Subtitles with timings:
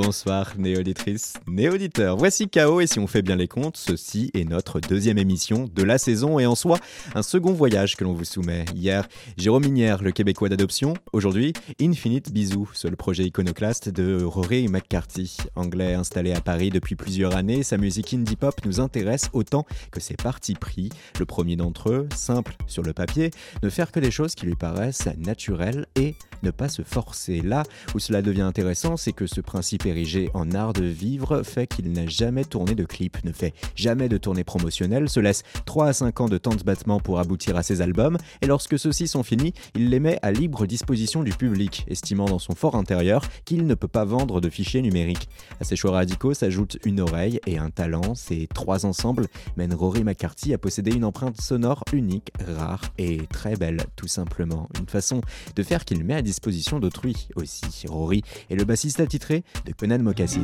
[0.00, 2.16] Bonsoir néauditrices, néauditeurs.
[2.16, 5.82] Voici Chaos et si on fait bien les comptes, ceci est notre deuxième émission de
[5.82, 6.78] la saison et en soi
[7.16, 8.64] un second voyage que l'on vous soumet.
[8.76, 10.94] Hier, Jérôme Minière, le Québécois d'adoption.
[11.12, 15.36] Aujourd'hui, Infinite Bisou, seul projet iconoclaste de Rory McCarthy.
[15.56, 19.98] Anglais installé à Paris depuis plusieurs années, sa musique indie pop nous intéresse autant que
[19.98, 20.90] ses partis pris.
[21.18, 23.32] Le premier d'entre eux, simple sur le papier,
[23.64, 27.40] ne faire que des choses qui lui paraissent naturelles et ne pas se forcer.
[27.40, 27.64] Là
[27.96, 31.92] où cela devient intéressant, c'est que ce principe érigé en art de vivre fait qu'il
[31.92, 35.92] n'a jamais tourné de clip, ne fait jamais de tournée promotionnelle, se laisse 3 à
[35.92, 39.22] 5 ans de temps de battement pour aboutir à ses albums, et lorsque ceux-ci sont
[39.22, 43.66] finis, il les met à libre disposition du public, estimant dans son fort intérieur qu'il
[43.66, 45.28] ne peut pas vendre de fichiers numériques.
[45.60, 50.04] À ces choix radicaux s'ajoutent une oreille et un talent, ces trois ensembles mènent Rory
[50.04, 54.68] McCarthy à posséder une empreinte sonore unique, rare et très belle, tout simplement.
[54.78, 55.20] Une façon
[55.56, 57.86] de faire qu'il met à disposition d'autrui aussi.
[57.88, 60.42] Rory est le bassiste attitré de Conan Mocassin.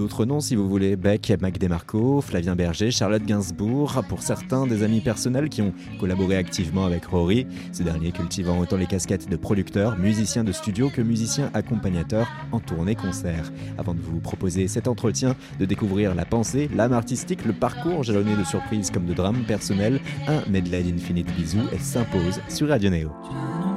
[0.00, 4.82] D'autres noms si vous voulez, Beck, Mac DeMarco, Flavien Berger, Charlotte Gainsbourg, pour certains des
[4.82, 9.36] amis personnels qui ont collaboré activement avec Rory, ce dernier cultivant autant les casquettes de
[9.36, 13.52] producteur, musicien de studio que musicien accompagnateur en tournée concert.
[13.76, 18.34] Avant de vous proposer cet entretien, de découvrir la pensée, l'âme artistique, le parcours jalonné
[18.36, 23.69] de surprises comme de drames personnels, un medley d'Infinite Bisous s'impose sur Radio Neo.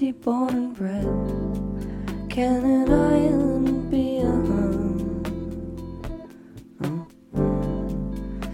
[0.00, 1.06] City born and bred.
[2.30, 5.22] Can an island be a home?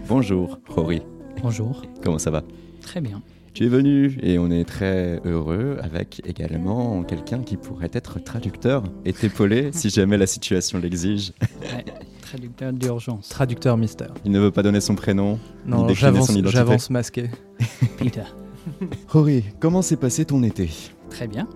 [0.09, 1.01] Bonjour Rory,
[1.41, 2.43] Bonjour, comment ça va?
[2.81, 3.21] Très bien.
[3.53, 8.83] Tu es venu et on est très heureux avec également quelqu'un qui pourrait être traducteur
[9.05, 11.31] et t'épauler si jamais la situation l'exige.
[11.61, 11.85] Ouais,
[12.21, 13.29] traducteur d'urgence.
[13.29, 14.13] Traducteur mystère.
[14.25, 15.39] Il ne veut pas donner son prénom.
[15.65, 17.29] Non, j'avance masqué.
[17.97, 18.23] Peter.
[19.07, 20.69] Rory, comment s'est passé ton été?
[21.09, 21.47] Très bien.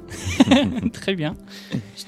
[0.93, 1.33] très bien.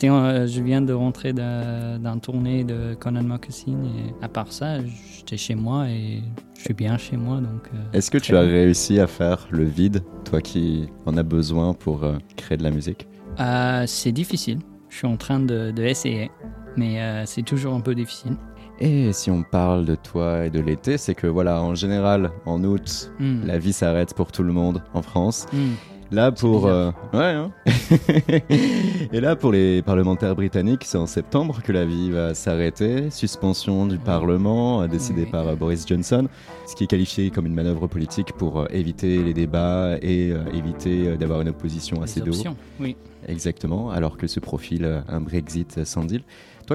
[0.04, 4.78] En- je viens de rentrer d'un, tournée de Conan Moccasin et à part ça,
[5.18, 6.22] j'étais chez moi et
[6.58, 7.38] je suis bien chez moi.
[7.38, 11.24] Donc, euh, Est-ce que tu as réussi à faire le vide, toi qui en as
[11.24, 13.08] besoin pour euh, créer de la musique?
[13.40, 14.60] Euh, c'est difficile.
[14.90, 16.32] Je suis en train de, de essayer,
[16.78, 18.36] mais euh, c'est toujours un peu difficile.
[18.80, 22.64] Et si on parle de toi et de l'été, c'est que voilà, en général, en
[22.64, 25.46] août, Hmm, la vie s'arrête pour tout le monde en France.
[25.54, 25.74] hmm.
[26.14, 27.52] Là pour euh, ouais hein.
[29.12, 33.88] et là pour les parlementaires britanniques c'est en septembre que la vie va s'arrêter suspension
[33.88, 35.32] du parlement euh, décidée Oui.
[35.32, 36.28] par euh, Boris Johnson
[36.68, 41.18] ce qui est qualifié comme une manœuvre politique pour euh, éviter les débats et éviter
[41.18, 42.36] d'avoir une opposition assez dure
[42.80, 42.96] oui.
[43.28, 46.22] exactement alors que se profile un Brexit sans deal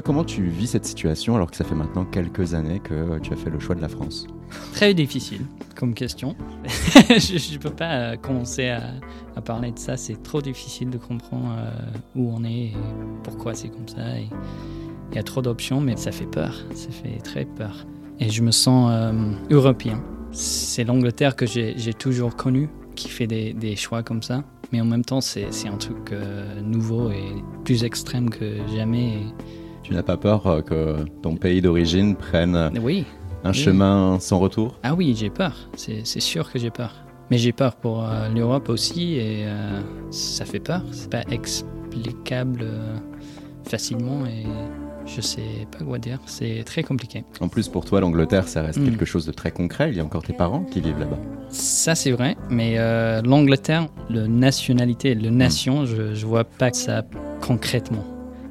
[0.02, 3.36] comment tu vis cette situation alors que ça fait maintenant quelques années que tu as
[3.36, 4.26] fait le choix de la France?
[4.72, 5.44] Très difficile
[5.78, 6.34] comme question.
[7.08, 9.96] je ne peux pas euh, commencer à, parler de ça.
[9.96, 11.70] C'est trop difficile de comprendre euh,
[12.16, 12.76] où on est et
[13.22, 14.18] pourquoi c'est comme ça.
[14.18, 16.54] Il y a trop d'options, mais ça fait peur.
[16.74, 17.86] Ça fait très peur.
[18.18, 19.12] Et je me sens euh,
[19.50, 20.02] européen.
[20.32, 24.42] C'est l'Angleterre que j'ai toujours connue qui fait des, choix comme ça.
[24.72, 26.12] Mais en même temps, c'est un truc
[26.62, 29.20] nouveau et plus extrême que jamais.
[29.88, 33.04] Tu n'as pas peur euh, que ton pays d'origine prenne euh, oui,
[33.44, 33.54] un Oui.
[33.56, 34.78] chemin sans retour?
[34.82, 35.54] Ah oui, j'ai peur.
[35.76, 36.92] C'est sûr que j'ai peur.
[37.30, 40.82] Mais j'ai peur pour euh, l'Europe aussi et euh, ça fait peur.
[40.92, 42.96] C'est pas explicable euh,
[43.64, 44.44] facilement et
[45.06, 46.18] je sais pas quoi dire.
[46.26, 47.24] C'est très compliqué.
[47.40, 48.84] En plus, pour toi, l'Angleterre, ça reste Mm.
[48.84, 49.90] quelque chose de très concret.
[49.90, 51.18] Il y a encore tes parents qui vivent là-bas.
[51.50, 52.76] Ça c'est vrai, mais
[53.22, 57.04] l'Angleterre, le nationalité, le nation, je, je vois pas ça
[57.40, 58.04] concrètement.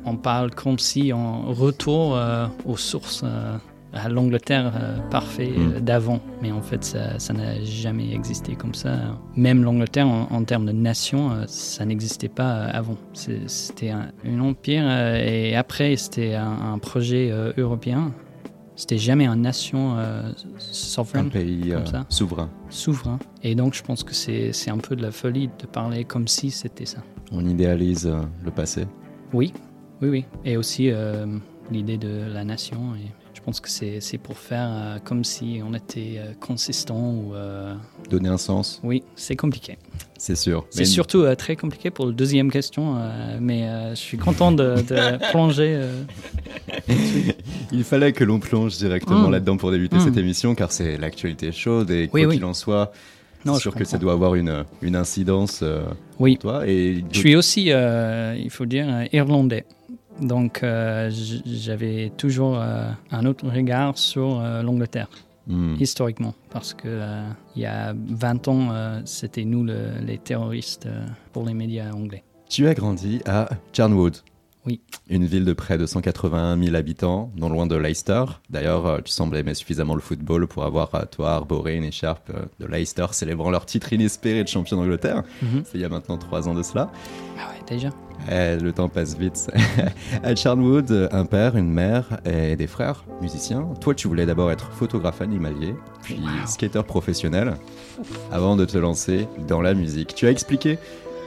[0.07, 3.21] On parle comme si on retourne euh, aux sources.
[3.23, 3.57] euh,
[3.93, 8.91] à l'Angleterre euh, parfait euh, d'avant, mais en fait ça n'a jamais existé comme ça.
[9.35, 12.97] Même l'Angleterre en, en termes de nation, euh, ça n'existait pas euh, avant.
[13.13, 18.11] C'était un, empire et après c'était un, un projet européen.
[18.75, 22.05] C'était jamais une nation euh, Un souveraine pays comme ça.
[22.09, 22.49] souverain.
[22.69, 23.17] souverain.
[23.41, 26.51] Et donc, je pense que c'est un peu de la folie de parler comme si
[26.51, 26.99] c'était ça.
[27.31, 28.07] On idéalise
[28.45, 28.85] le passé.
[29.33, 29.51] Oui,
[30.01, 30.25] oui, oui.
[30.45, 31.25] Et aussi euh,
[31.71, 32.95] l'idée de la nation.
[32.95, 37.33] Et je pense que c'est pour faire euh, comme si on était euh, consistant ou
[37.35, 37.73] euh,
[38.09, 39.77] Donner un sens, oui, c'est compliqué.
[40.17, 40.65] c'est sûr.
[40.69, 42.95] C'est Mais- surtout très compliqué pour la deuxième question,
[43.39, 45.81] mais je suis content de, de plonger.
[47.71, 49.31] Il fallait que l'on plonge directement Mm.
[49.31, 50.01] là-dedans pour débuter Mm.
[50.01, 52.91] cette émission, car c'est l'actualité chaude et quoi Oui, qu'il en soit,
[53.45, 55.83] Non, je sûr que ça doit avoir une, une incidence euh,
[56.19, 56.35] Oui.
[56.37, 56.67] pour toi.
[56.67, 59.65] Et Je suis aussi, euh, il faut dire, irlandais.
[60.21, 61.11] Donc euh,
[61.45, 65.09] j'avais toujours euh, un autre regard sur euh, l'Angleterre,
[65.49, 65.75] Hmm.
[65.79, 66.99] historiquement, parce que
[67.55, 68.67] il y a 20 ans,
[69.05, 70.89] c'était nous le- les terroristes
[71.31, 72.25] pour les médias anglais.
[72.49, 74.17] Tu as grandi à Charnwood.
[74.65, 74.81] Oui.
[75.09, 78.25] Une ville de près de 181 000 habitants, non loin de Leicester.
[78.49, 82.29] D'ailleurs, tu sembles aimer suffisamment le football pour avoir, toi, arboré une écharpe
[82.59, 85.23] de Leicester célébrant leur titre inespéré de champion d'Angleterre.
[85.41, 85.61] Mhm.
[85.63, 86.91] C'est il y a maintenant trois ans de cela.
[87.39, 87.87] Ah ouais, déjà
[88.29, 89.49] Eh, le temps passe vite.
[90.23, 93.67] à Charnwood, un père, une mère et des frères musiciens.
[93.79, 96.45] Toi, tu voulais d'abord être photographe animalier, puis Wow.
[96.47, 97.53] skater professionnel,
[98.31, 100.13] avant de te lancer dans la musique.
[100.15, 100.77] Tu as expliqué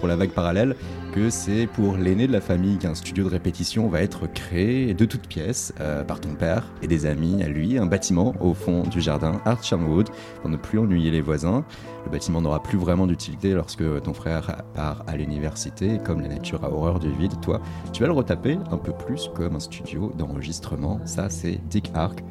[0.01, 0.75] pour la vague parallèle
[1.13, 5.05] que c'est pour l'aîné de la famille qu'un studio de répétition va être créé de
[5.05, 8.83] toutes pièces euh, par ton père et des amis à lui, un bâtiment au fond
[8.85, 10.09] du jardin Art Charnwood
[10.41, 11.65] pour ne plus ennuyer les voisins.
[12.07, 16.65] Le bâtiment n'aura plus vraiment d'utilité lorsque ton frère part à l'université comme la nature
[16.65, 17.61] a horreur du vide, toi,
[17.93, 21.01] tu vas le retaper un peu plus comme un studio d'enregistrement.
[21.05, 22.25] Ça, c'est Dick Ark.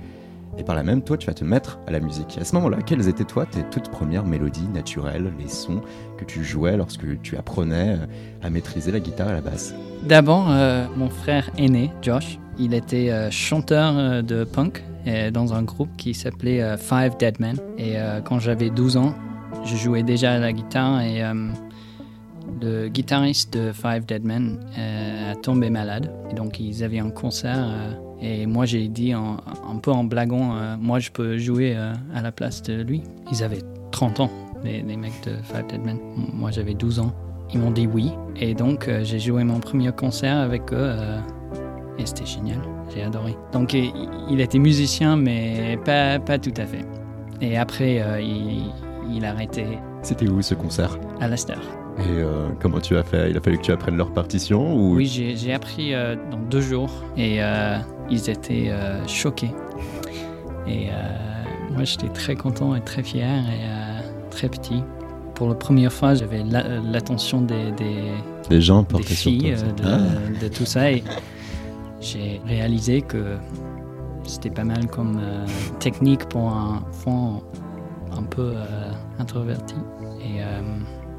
[0.57, 2.38] Et par là même, toi, tu vas te mettre à la musique.
[2.39, 5.81] À ce moment-là, quelles étaient, toi, tes toutes premières mélodies naturelles, les sons
[6.19, 8.06] que tu jouais lorsque tu apprenais euh,
[8.44, 9.74] à maîtriser la guitare et la basse
[10.04, 14.83] D'abord, euh, mon frère aîné, Josh, il était euh, chanteur de punk
[15.33, 17.56] dans un groupe qui s'appelait Five Dead Men.
[17.80, 17.95] Et
[18.25, 19.16] quand j'avais 12 ans,
[19.66, 21.24] je jouais déjà à la guitare et
[22.62, 26.12] le guitariste de Five Dead Men a tombé malade.
[26.36, 27.66] Donc ils avaient un concert
[28.21, 29.39] et moi j'ai dit un
[29.81, 33.01] peu en blaguant, moi je peux jouer à la place de lui.
[33.31, 34.31] Ils avaient 30 ans,
[34.63, 35.97] les, les mecs de Five Dead Men.
[36.33, 37.13] Moi j'avais 12 ans.
[37.53, 38.11] Ils m'ont dit oui.
[38.35, 40.75] Et donc, euh, j'ai joué mon premier concert avec eux.
[40.77, 41.19] euh,
[41.97, 42.59] et c'était génial.
[42.94, 43.35] J'ai adoré.
[43.51, 43.91] Donc, il,
[44.29, 46.85] il était musicien, mais pas, pas tout à fait.
[47.41, 48.71] Et après, euh, il,
[49.11, 49.65] il a arrêté
[50.03, 50.97] C'était où ce concert?
[51.19, 51.56] À Leicester.
[51.97, 53.31] Et euh, comment tu as fait?
[53.31, 54.95] Il a fallu que tu apprennes leur partition ou?
[54.95, 56.91] Oui, j'ai j'ai appris euh, dans deux jours.
[57.17, 57.77] Et euh,
[58.11, 58.71] ils étaient
[59.07, 59.51] choqués.
[60.67, 60.88] Et
[61.71, 63.65] moi, j'étais très content et très fier et
[64.30, 64.84] très petit.
[65.36, 68.12] Pour la première fois, j'avais la- l'attention des- des,
[68.50, 70.92] les gens des sur filles, euh, de, tout ça.
[70.92, 71.04] Et
[72.02, 73.38] j'ai réalisé que
[74.26, 75.46] c'était pas mal comme euh,
[75.80, 77.42] technique pour un enfant
[78.18, 79.76] un peu euh, introverti.
[80.22, 80.62] Et euh,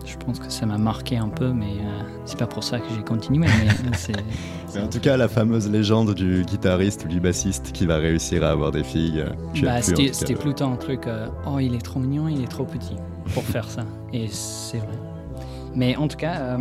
[0.05, 2.87] je pense que ça m'a marqué un peu, mais euh, c'est pas pour ça que
[2.95, 3.47] j'ai continué.
[3.49, 4.13] Mais
[4.75, 8.45] Mais en tout cas, la fameuse légende du guitariste ou du bassiste qui va réussir
[8.45, 9.25] à avoir des filles.
[9.27, 12.65] euh, bah, c'était, plutôt un truc euh, oh, il est trop mignon, il est trop
[12.65, 12.97] petit
[13.35, 13.85] pour faire ça.
[14.13, 14.99] Et c'est vrai.
[15.75, 16.59] Mais en tout cas, euh,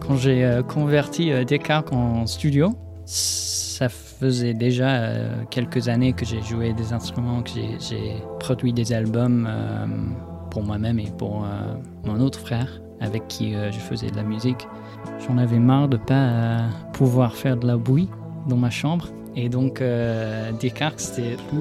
[0.00, 2.74] quand j'ai euh, converti euh, Descartes en studio,
[3.04, 8.92] ça faisait déjà euh, quelques années que j'ai joué des instruments, que j'ai, produit des
[8.92, 9.86] albums euh,
[10.50, 11.48] pour moi-même et pour euh,
[12.04, 14.68] mon autre frère avec qui euh, je faisais de la musique.
[15.26, 18.08] J'en avais marre de pas euh, pouvoir faire de la bouille
[18.48, 19.08] dans ma chambre.
[19.36, 19.80] Et donc,
[20.60, 21.60] Descartes, c'était plus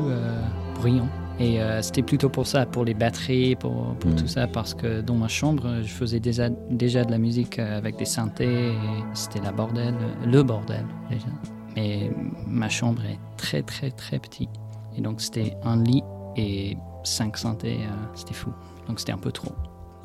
[0.75, 1.07] bruyant.
[1.39, 4.15] Et euh, c'était plutôt pour ça, pour les batteries, pour, pour Mm.
[4.15, 7.95] tout ça, parce que dans ma chambre, je faisais déjà, déjà de la musique avec
[7.97, 8.73] des synthés,
[9.13, 9.93] c'était la bordel,
[10.25, 11.27] le bordel déjà.
[11.75, 12.11] Mais
[12.45, 14.49] ma chambre est très très très petite.
[14.97, 16.03] Et donc c'était un lit
[16.35, 18.49] et cinq synthés, euh, c'était fou.
[18.89, 19.51] Donc c'était un peu trop.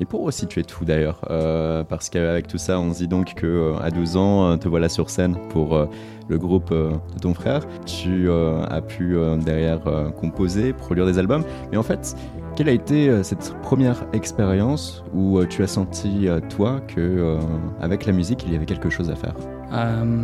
[0.01, 3.47] Et pour situer tout d'ailleurs, euh, parce qu'avec tout ça, on se dit donc que
[3.47, 5.87] euh, à 12 ans, euh, te voilà sur scène pour
[6.27, 7.61] le groupe de ton frère.
[7.85, 9.15] Tu as pu
[9.45, 9.79] derrière
[10.19, 11.43] composer, produire des albums.
[11.71, 12.15] Mais en fait,
[12.55, 17.37] quelle a été cette première expérience où tu as senti toi que
[17.79, 19.35] avec la musique, il y avait quelque chose à faire?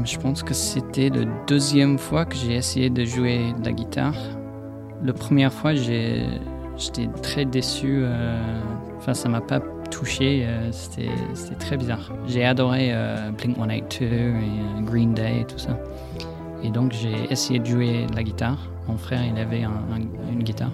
[0.04, 4.16] Je pense que c'était la deuxième fois que j'ai essayé de jouer de la guitare.
[5.04, 6.26] La première fois, j'ai-
[6.82, 8.02] j'étais très déçu.
[8.04, 8.38] euh,
[8.98, 9.60] Enfin, ça m'a pas
[9.90, 10.44] touché.
[10.46, 11.10] euh, C'était
[11.60, 12.12] très bizarre.
[12.28, 15.78] J'ai adoré euh, Blink 182 et Green Day et tout ça.
[16.64, 18.60] Et donc, j'ai essayé de jouer de la guitare.
[18.88, 20.72] Mon frère, il avait un- un- une guitare.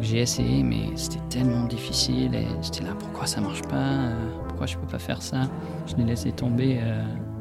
[0.00, 2.34] J'ai essayé, mais c'était tellement difficile.
[2.34, 4.10] Et j'étais là, pourquoi ça marche pas
[4.48, 5.42] Pourquoi je peux pas faire ça?
[5.86, 6.78] Je l'ai laissé tomber.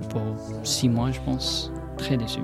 [0.09, 0.21] pour
[0.63, 1.71] six mois, je pense.
[1.97, 2.39] Très déçu.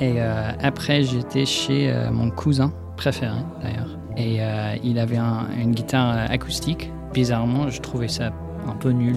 [0.00, 3.97] Et après, j'étais chez mon cousin préféré, d'ailleurs.
[4.18, 6.90] Et euh, il avait un- une guitare euh, acoustique.
[7.14, 8.30] Bizarrement, je trouvais ça
[8.66, 9.16] un peu nul.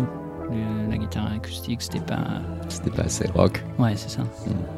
[0.52, 2.20] Le- la guitare acoustique, c'était pas.
[2.70, 3.64] C'était pas assez rock.
[3.80, 4.22] Ouais, c'est ça.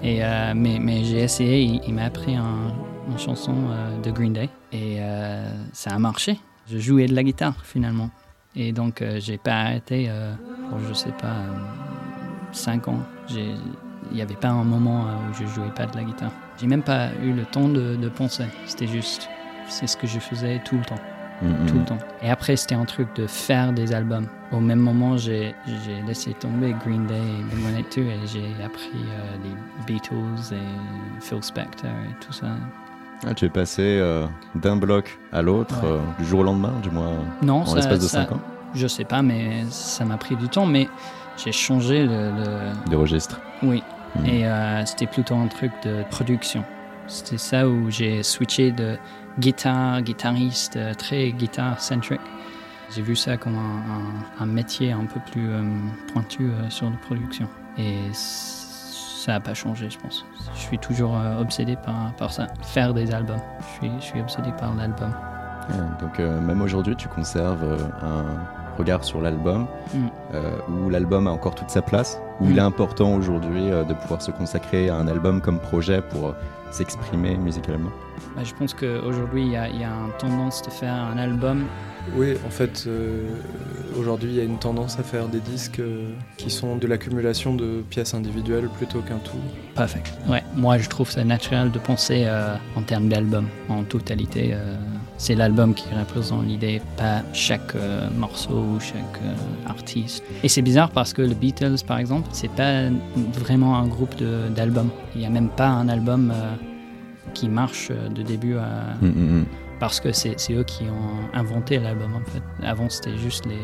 [0.02, 2.72] Et, euh, mais mais j'ai essayé, il, il m'a appris un,
[3.12, 4.50] une chanson euh, de Green Day.
[4.72, 6.40] Et euh, ça a marché.
[6.72, 8.10] Je jouais de la guitare finalement.
[8.56, 10.34] Et donc, euh, j'ai pas arrêté euh,
[10.70, 11.36] pour, je sais pas,
[12.52, 13.00] 5 ans.
[13.28, 13.56] J'ai-
[14.12, 16.30] Il n'y avait pas un moment euh, où je jouais pas de la guitare.
[16.60, 18.44] J'ai même pas eu le temps de, de penser.
[18.68, 19.28] C'était juste,
[19.68, 21.00] c'est ce que je faisais tout le temps
[21.42, 21.80] Mm, tout mm.
[21.80, 21.98] le temps.
[22.22, 24.28] Et après, c'était un truc de faire des albums.
[24.52, 25.56] Au même moment, j'ai
[26.08, 31.90] laissé tomber Green Day et Blink-182 et j'ai appris euh, les Beatles et Phil Spector
[31.90, 32.46] et tout ça.
[33.28, 35.90] Ah, tu es passé euh, d'un bloc à l'autre Ouais.
[35.90, 38.42] euh, du jour au lendemain, du moins Non, en ça, l'espace de ça- 5 ans?
[38.76, 40.68] Je sais pas, mais ça m'a pris du temps.
[40.68, 40.88] Mais
[41.44, 43.42] j'ai changé le, le- de registre.
[43.64, 43.84] Oui.
[44.18, 44.26] Mm.
[44.28, 44.46] Et
[44.86, 46.64] c'était plutôt un truc de production.
[47.08, 48.98] C'était ça où j'ai switché de
[49.40, 52.22] guitare, guitariste, euh, très guitare-centric.
[52.96, 55.64] J'ai vu ça comme un, un- un métier un peu plus euh,
[56.14, 57.48] pointu euh, sur la production.
[57.78, 60.26] Et ça n'a pas changé, je pense.
[60.54, 62.48] Je suis toujours euh, obsédé par, par ça.
[62.62, 63.40] Faire des albums.
[63.60, 65.12] Je suis, je suis obsédé par l'album.
[65.70, 67.64] Ouais, donc même aujourd'hui, tu conserves
[68.02, 68.26] un
[68.78, 70.08] regard sur l'album, Mm.
[70.74, 72.52] où l'album a encore toute sa place, où Mm.
[72.52, 76.36] il est important aujourd'hui de pouvoir se consacrer à un album comme projet pour
[76.72, 77.92] s'exprimer musicalement.
[78.36, 81.18] Bah, je pense qu'aujourd'hui, il y a, il y a une tendance de faire un
[81.18, 81.66] album
[82.16, 83.30] Oui, en fait, euh,
[83.98, 87.54] aujourd'hui, il y a une tendance à faire des disques euh, qui sont de l'accumulation
[87.54, 89.38] de pièces individuelles plutôt qu'un tout.
[89.76, 90.02] Parfait.
[90.28, 94.56] Ouais, moi je trouve ça naturel de penser euh, en termes d'album, en totalité.
[95.18, 97.76] c'est l'album qui représente l'idée, pas chaque
[98.18, 99.22] morceau ou chaque
[99.68, 100.24] artiste.
[100.44, 102.90] Et c'est bizarre parce que les Beatles, par exemple, c'est pas
[103.34, 104.16] vraiment un groupe
[104.56, 104.90] d'albums.
[105.16, 106.34] Il n'y a même pas un album
[107.34, 108.96] qui marche euh, de début à.
[109.02, 109.46] Mm, mm, mm.
[109.80, 112.42] Parce que c'est c'est eux qui ont inventé l'album en fait.
[112.66, 113.58] Avant c'était juste les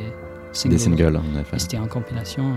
[0.51, 0.73] singles.
[0.75, 1.55] Des singles, en effet.
[1.55, 2.43] Et c'était en compilation.
[2.51, 2.55] euh,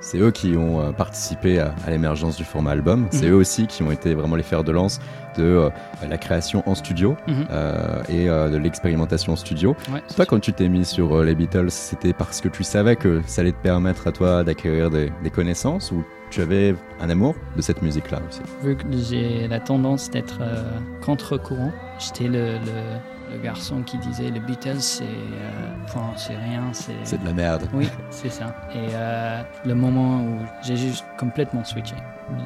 [0.00, 3.06] C'est eux qui ont euh, participé à, à l'émergence du format album.
[3.10, 3.32] C'est Mhm.
[3.32, 5.00] eux aussi qui ont été vraiment les fers de lance
[5.36, 5.70] de euh,
[6.08, 7.46] la création en studio Mhm.
[7.50, 9.76] euh, et euh, de l'expérimentation en studio.
[9.92, 12.96] ouais, c'est Toi, quand tu t'es mis sur les Beatles, c'était parce que tu savais
[12.96, 17.08] que ça allait te permettre à toi d'acquérir des, des connaissances ou tu avais un
[17.10, 20.62] amour de cette musique-là aussi Vu que j'ai la tendance d'être euh,
[21.04, 22.98] contre-courant, j'étais le, le-
[23.32, 26.92] le garçon qui disait les Beatles c'est euh, point, c'est rien, c'est.
[27.02, 27.68] C'est de la merde.
[27.74, 28.54] Oui, c'est ça.
[28.72, 31.96] Et euh, le moment où j'ai juste complètement switché,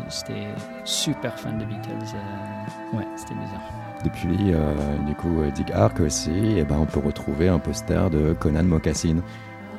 [0.09, 0.47] j'étais
[0.85, 2.15] super fan de Beatles.
[2.15, 3.61] euh, ouais, c'était bizarre.
[4.03, 4.55] Depuis,
[5.07, 9.17] du coup, Dick Ark aussi, eh ben, on peut retrouver un poster de Conan Mocassin.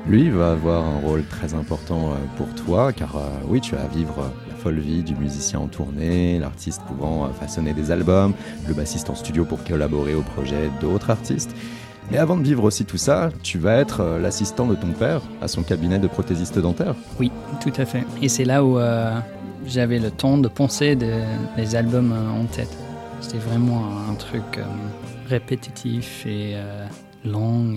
[0.08, 3.86] Lui va avoir un rôle très important euh, pour toi, car euh, oui, tu vas
[3.86, 8.34] vivre euh, la folle vie du musicien en tournée, l'artiste pouvant façonner des albums,
[8.68, 11.56] le bassiste en studio pour collaborer au projet d'autres artistes.
[12.10, 15.48] Mais avant de vivre aussi tout ça, tu vas être l'assistant de ton père à
[15.48, 16.96] son cabinet de prothésiste dentaire.
[17.20, 17.32] Oui,
[17.62, 18.04] tout à fait.
[18.22, 18.78] Et c'est là où
[19.66, 21.10] j'avais le temps de penser de,
[21.56, 22.76] les albums en tête.
[23.22, 24.60] C'était vraiment un, truc
[25.30, 26.58] répétitif et
[27.24, 27.76] long.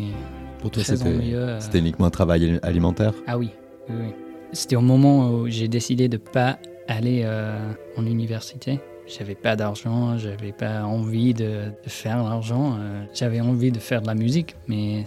[0.65, 1.61] Pour toi, Très c'était ennuyeux, euh.
[1.61, 3.13] c'était uniquement un travail alimentaire?
[3.27, 3.51] Ah oui,
[3.91, 4.15] oui, oui.
[4.53, 8.81] C'était au moment où j'ai décidé de pas aller euh, en université.
[9.07, 12.79] J'avais pas d'argent, j'avais pas envie de, de faire l'argent.
[12.81, 15.05] euh, j'avais envie de faire de la musique, mais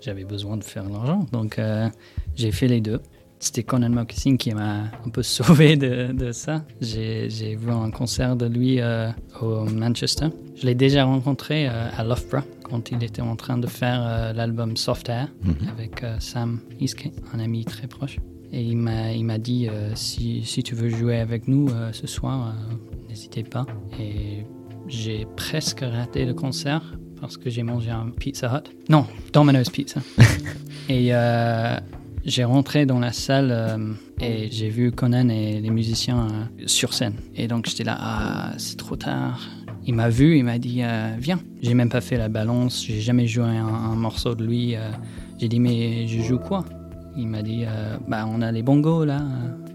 [0.00, 1.24] j'avais besoin de faire de l'argent.
[1.30, 1.88] Donc euh,
[2.34, 3.00] j'ai fait les deux.
[3.40, 6.64] C'était Conan Moccasin qui m'a un peu sauvé de, de ça.
[6.80, 9.10] J'ai vu un concert de lui euh,
[9.42, 10.28] au Manchester.
[10.56, 14.32] Je l'ai déjà rencontré euh, à Loughborough quand il était en train de faire euh,
[14.32, 15.54] l'album Soft Air Mhm.
[15.76, 18.16] avec Sam Iske, un ami très proche.
[18.52, 22.54] Et il m'a, il m'a dit si, si tu veux jouer avec nous ce soir,
[23.08, 23.66] n'hésitez pas.
[23.98, 24.44] Et
[24.86, 26.82] j'ai presque raté le concert
[27.20, 28.70] parce que j'ai mangé un Pizza Hut.
[28.88, 30.00] Non, Domino's Pizza.
[30.88, 31.10] et
[32.24, 36.94] j'ai rentré dans la salle euh, et j'ai vu Conan et les musiciens euh, sur
[36.94, 37.14] scène.
[37.36, 39.40] Et donc j'étais là, ah, c'est trop tard.
[39.86, 41.40] Il m'a vu, il m'a dit, euh, viens.
[41.60, 44.74] J'ai même pas fait la balance, j'ai jamais joué un, un morceau de lui.
[45.38, 46.64] j'ai dit, mais je joue quoi?
[47.16, 47.64] Il m'a dit,
[48.08, 49.22] bah on a les bongos là.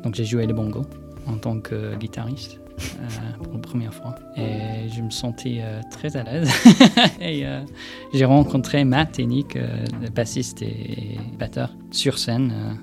[0.03, 0.85] Donc j'ai joué les bongos
[1.27, 2.59] en tant que guitariste.
[2.79, 4.15] Euh, pour la première fois.
[4.35, 6.51] Et je me sentais euh, très à l'aise.
[7.21, 7.61] Et euh,
[8.13, 12.77] j'ai rencontré Matt et Nick le bassiste et, batteur sur scène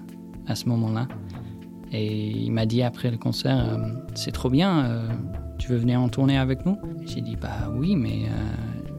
[0.47, 1.09] à ce moment-là.
[1.93, 3.79] Et il m'a dit après le concert
[4.15, 5.03] c'est trop bien
[5.59, 6.79] tu veux venir en tournée avec nous?
[7.07, 8.23] J'ai dit bah oui mais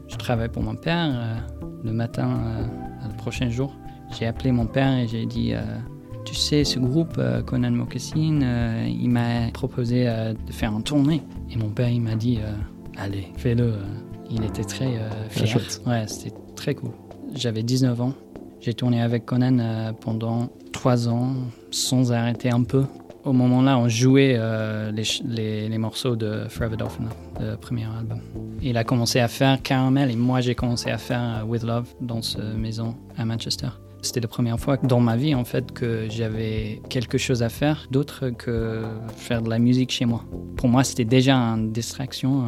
[0.08, 1.42] je travaille pour mon père
[1.84, 2.66] le matin
[3.06, 3.74] le prochain jour.
[4.18, 5.52] J'ai appelé mon père et j'ai dit
[6.28, 10.82] tu sais, ce groupe, euh, Conan Moccasin, euh, il m'a proposé euh, de faire une
[10.82, 11.22] tournée.
[11.50, 12.38] Et mon père, il m'a dit,
[12.96, 13.74] allez, fais-le.
[14.30, 14.98] Il était très
[15.34, 15.60] Très fier.
[15.86, 16.90] Ouais, c'était très cool.
[17.34, 18.12] J'avais 19 ans.
[18.60, 21.32] J'ai tourné avec Conan pendant 3 ans,
[21.70, 22.84] sans arrêter un peu.
[23.24, 27.04] au moment-là, on jouait euh, les, ch- les- les morceaux de Forever Dolphin,
[27.40, 28.20] le premier album.
[28.62, 32.22] Il a commencé à faire Caramel et moi j'ai commencé à faire With Love dans
[32.22, 33.68] cette maison à Manchester.
[34.08, 37.86] C'était la première fois dans ma vie en fait que j'avais quelque chose à faire
[37.90, 38.82] d'autre que
[39.16, 40.24] faire de la musique chez moi.
[40.56, 42.40] Pour moi, c'était déjà une distraction.
[42.40, 42.46] euh,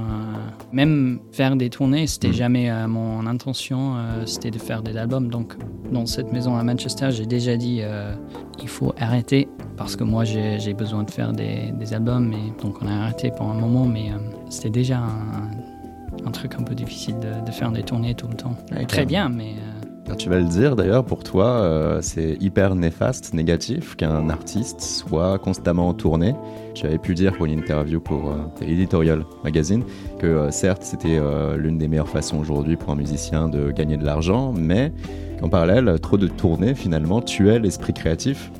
[0.72, 2.32] même faire des tournées, c'était Mm.
[2.32, 3.96] jamais euh, mon intention.
[3.96, 5.28] euh, c'était de faire des albums.
[5.28, 5.54] Donc,
[5.92, 8.14] dans cette maison à Manchester, j'ai déjà dit euh,
[8.62, 12.32] il faut arrêter parce que moi j'ai besoin de faire des, des albums.
[12.32, 14.16] Et donc, on a arrêté pour un moment, mais euh,
[14.48, 18.34] c'était déjà un, un truc un peu difficile de, de faire des tournées tout le
[18.34, 18.54] temps.
[18.88, 19.50] Très bien, mais.
[19.58, 19.69] euh,
[20.16, 25.38] tu vas le dire d'ailleurs, pour toi, euh, c'est hyper néfaste, négatif qu'un artiste soit
[25.38, 26.34] constamment en tournée.
[26.74, 29.82] Tu avais pu dire pour une interview pour euh, Editorial Magazine
[30.18, 33.96] que euh, certes c'était euh, l'une des meilleures façons aujourd'hui pour un musicien de gagner
[33.96, 34.92] de l'argent, mais
[35.40, 38.50] qu'en parallèle, trop de tournées finalement tuait l'esprit créatif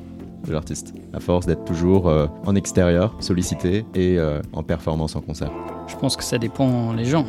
[0.46, 2.10] de l'artiste, à force d'être toujours
[2.46, 4.18] en extérieur, sollicité et
[4.54, 5.52] en performance en concert.
[5.86, 7.26] Je pense que ça dépend les gens.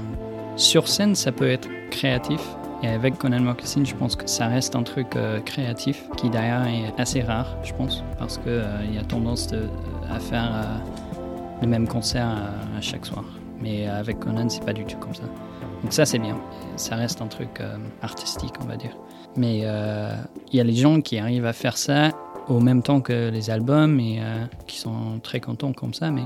[0.56, 2.40] Sur scène, ça peut être créatif.
[2.84, 6.66] Et avec Conan Moccasin, je pense que ça reste un truc euh, créatif qui d'ailleurs
[6.66, 9.68] est assez rare, je pense, parce qu'il y a tendance de-
[10.10, 11.22] à faire euh,
[11.62, 13.24] le même concert à, à chaque soir.
[13.62, 15.24] Mais avec Conan, c'est pas du tout comme ça.
[15.84, 16.36] Donc ça, c'est bien.
[16.76, 18.98] Ça reste un truc euh, artistique, on va dire.
[19.38, 20.16] Mais euh,
[20.52, 22.10] il y a les gens qui arrivent à faire ça
[22.48, 26.10] au même temps que les albums et euh, qui sont très contents comme ça.
[26.10, 26.24] Mais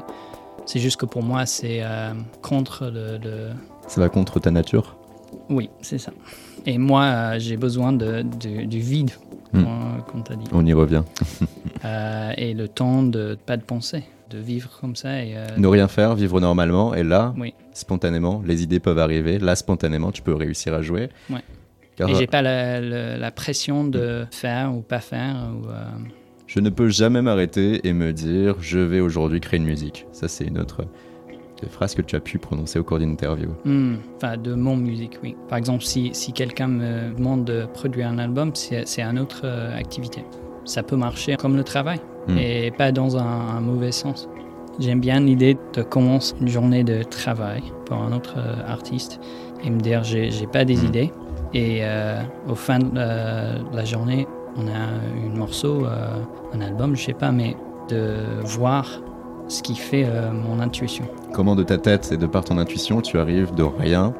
[0.66, 3.50] c'est juste que pour moi, c'est euh, contre le, le-
[3.88, 4.96] Ça va contre ta nature?
[5.50, 6.12] Oui, c'est ça.
[6.66, 9.12] Et moi, euh, j'ai besoin de, de- du vide,
[9.54, 9.64] Hmm.
[9.64, 10.46] comme, comme tu as dit.
[10.52, 11.04] On y revient.
[11.84, 15.24] Euh, et le temps de pas de penser, de vivre comme ça.
[15.24, 17.54] Et, euh, Ne rien faire, vivre normalement, et là, Oui.
[17.74, 19.38] spontanément, les idées peuvent arriver.
[19.38, 21.10] Là, spontanément, tu peux réussir à jouer.
[21.30, 21.44] Ouais.
[21.96, 25.36] Car et j'ai pas la, la- la pression de faire ou pas faire.
[25.62, 25.84] Ou, euh,
[26.48, 30.08] je ne peux jamais m'arrêter et me dire je vais aujourd'hui créer une musique.
[30.12, 30.86] Ça, c'est une autre
[31.64, 33.50] euh, phrase que tu as pu prononcer au cours d'une interview.
[33.66, 35.36] hmm, Enfin, de mon musique, oui.
[35.48, 39.78] Par exemple, si, si quelqu'un me demande de produire un album, c'est une autre euh,
[39.78, 40.24] activité.
[40.66, 42.38] Ça peut marcher comme le travail, Hmm.
[42.40, 43.22] et pas dans un,
[43.58, 44.28] un mauvais sens.
[44.80, 49.20] J'aime bien l'idée de commencer une journée de travail pour un autre euh, artiste
[49.64, 50.86] et me dire j'ai pas des Hmm.
[50.88, 51.12] idées.
[51.54, 54.28] Et euh, au fin de la, journée,
[54.58, 55.86] on a un morceau,
[56.54, 57.56] un album, je sais pas, mais
[57.90, 58.90] de voir
[59.48, 61.06] ce qui fait euh, mon intuition.
[61.34, 64.14] Comment de ta tête et de par ton intuition, tu arrives de rien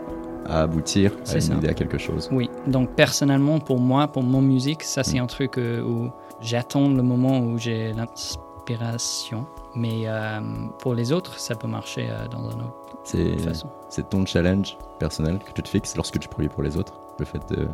[0.48, 1.54] à aboutir à une ça.
[1.56, 2.30] idée, à quelque chose?
[2.32, 6.10] Oui, donc personnellement, pour moi, pour mon musique, ça c'est un truc euh, où
[6.42, 9.46] j'attends le moment où j'ai l'inspiration.
[9.76, 10.40] Mais euh,
[10.80, 13.68] pour les autres, ça peut marcher dans une autre C'est façon.
[13.90, 16.94] c'est ton challenge personnel que tu te fixes lorsque tu produis pour les autres?
[17.20, 17.68] Le fait de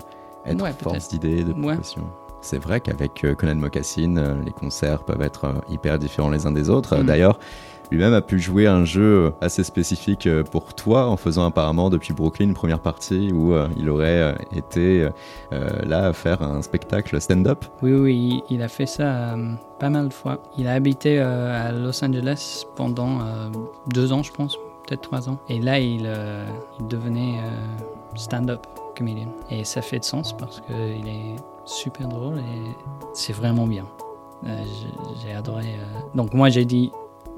[0.45, 1.75] être Ouais, force d'idées, de Ouais.
[2.41, 6.47] C'est vrai qu'avec euh, Conan Mocassin, euh, les concerts peuvent être euh, hyper différents les
[6.47, 6.97] uns des autres.
[6.97, 7.05] Mhm.
[7.05, 7.39] D'ailleurs,
[7.91, 12.45] lui-même a pu jouer un jeu assez spécifique pour toi en faisant apparemment depuis Brooklyn
[12.45, 15.09] une première partie où il aurait été
[15.51, 17.65] là à faire un spectacle stand-up.
[17.81, 19.35] Oui, oui, il, a fait ça
[19.77, 20.41] pas mal de fois.
[20.57, 23.19] Il a habité à Los Angeles pendant
[23.87, 24.55] deux ans, je pense,
[24.87, 25.37] peut-être trois ans.
[25.49, 26.09] Et là, il,
[26.79, 27.41] il devenait
[28.15, 28.65] stand-up
[28.97, 29.27] comedian.
[29.49, 31.35] Et ça fait de sens parce qu'il est
[31.71, 32.75] super drôle et
[33.13, 33.85] c'est vraiment bien.
[34.45, 34.63] Euh,
[35.23, 35.65] j'ai- adoré.
[35.65, 36.15] euh.
[36.15, 36.91] Donc moi, j'ai dit,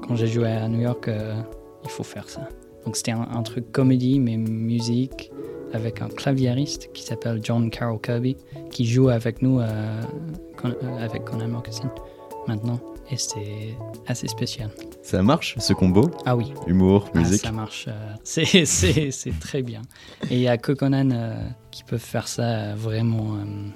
[0.06, 1.40] quand j'ai joué à New York, euh,
[1.84, 2.48] il faut faire ça.
[2.84, 5.30] Donc c'était un, truc comédie, mais musique,
[5.72, 8.36] avec un claviériste qui s'appelle John Carroll Kirby,
[8.70, 11.90] qui joue avec nous avec Conan Moccasin
[12.46, 12.78] maintenant.
[13.10, 14.70] Et c'est assez spécial.
[15.02, 16.10] Ça marche ce combo?
[16.24, 17.42] Ah oui, Humour, ah, musique?
[17.42, 17.86] ça marche.
[17.88, 19.82] euh, c'est- très bien.
[20.30, 21.36] Et il y a que Conan euh,
[21.70, 23.36] qui peut faire ça euh, vraiment.
[23.36, 23.44] euh,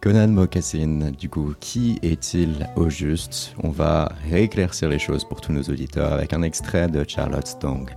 [0.00, 3.54] Conan Mocassin, du coup, qui est-il au juste?
[3.62, 7.88] On va rééclaircir les choses pour tous nos auditeurs avec un extrait de Charlotte Stong.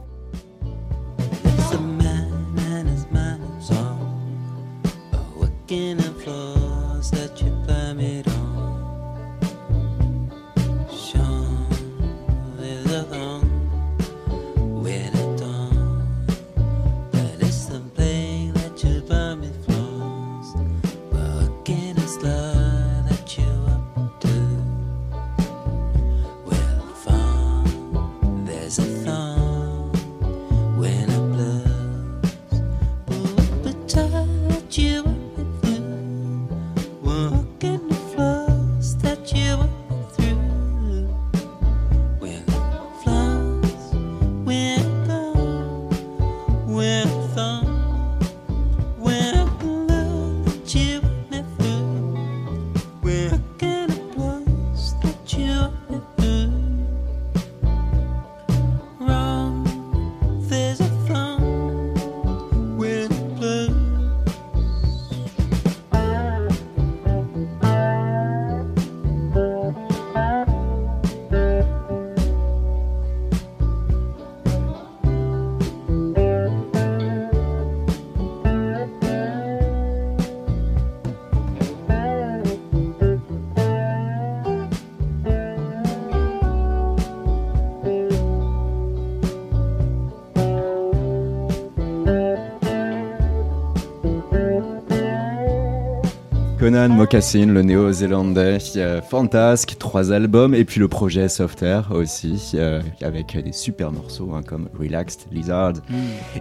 [97.07, 102.81] Mocassin, le néo-zélandais, euh, fantasque, trois albums, et puis le projet Soft Air aussi, euh,
[103.01, 105.75] avec des super morceaux hein, comme Relaxed, Lizard.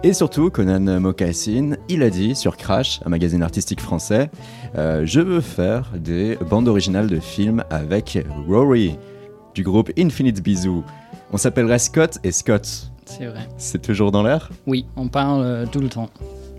[0.03, 4.29] Et surtout, Conan Mocassin, il a dit sur Crash, un magazine artistique français,
[4.75, 8.97] euh, Je veux faire des bandes originales de films avec Rory,
[9.55, 10.83] du groupe Infinite Bisou.
[11.31, 12.91] On s'appellerait Scott et Scott.
[13.05, 13.47] C'est vrai.
[13.57, 14.49] C'est toujours dans l'air?
[14.65, 16.09] Oui, on parle euh, tout le temps.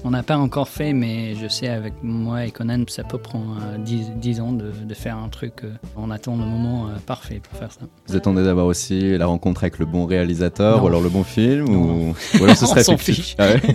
[0.04, 3.56] On n'a pas encore fait, mais je sais avec moi et Conan, ça peut prendre
[3.60, 5.64] euh, 10, 10 ans de, de faire un truc.
[5.64, 7.80] euh, on attend le moment euh, parfait pour faire ça.
[8.06, 10.84] Vous attendez d'avoir aussi la rencontre avec le bon réalisateur Non.
[10.84, 12.10] ou alors le bon film Non.
[12.10, 12.14] ou...
[12.40, 13.34] ou alors ce serait fictif.
[13.38, 13.60] Ah ouais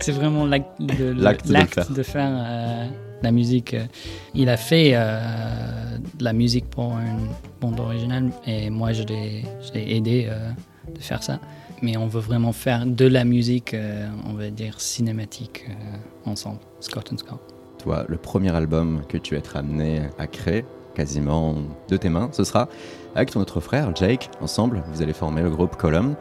[0.00, 1.14] C'est vraiment l'acte de,
[1.66, 1.90] faire.
[1.90, 2.86] de faire euh,
[3.22, 3.74] la musique.
[3.74, 3.84] euh.
[4.34, 5.20] Il a fait euh,
[6.18, 7.28] de la musique pour une
[7.60, 10.50] bande originale et moi je l'ai aidé euh,
[10.92, 11.38] de faire ça.
[11.82, 16.60] Mais on veut vraiment faire de la musique, euh, on va dire cinématique euh, ensemble,
[16.80, 17.40] Scott and Scott.
[17.78, 20.64] Toi, le premier album que tu vas être amené à créer,
[20.94, 21.56] quasiment
[21.88, 22.68] de tes mains, ce sera
[23.14, 24.30] avec ton autre frère, Jake.
[24.40, 26.14] Ensemble, vous allez former le groupe Column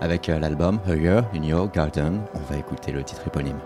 [0.00, 2.20] avec euh, l'album A Year in Your Garden.
[2.34, 3.58] On va écouter le titre éponyme.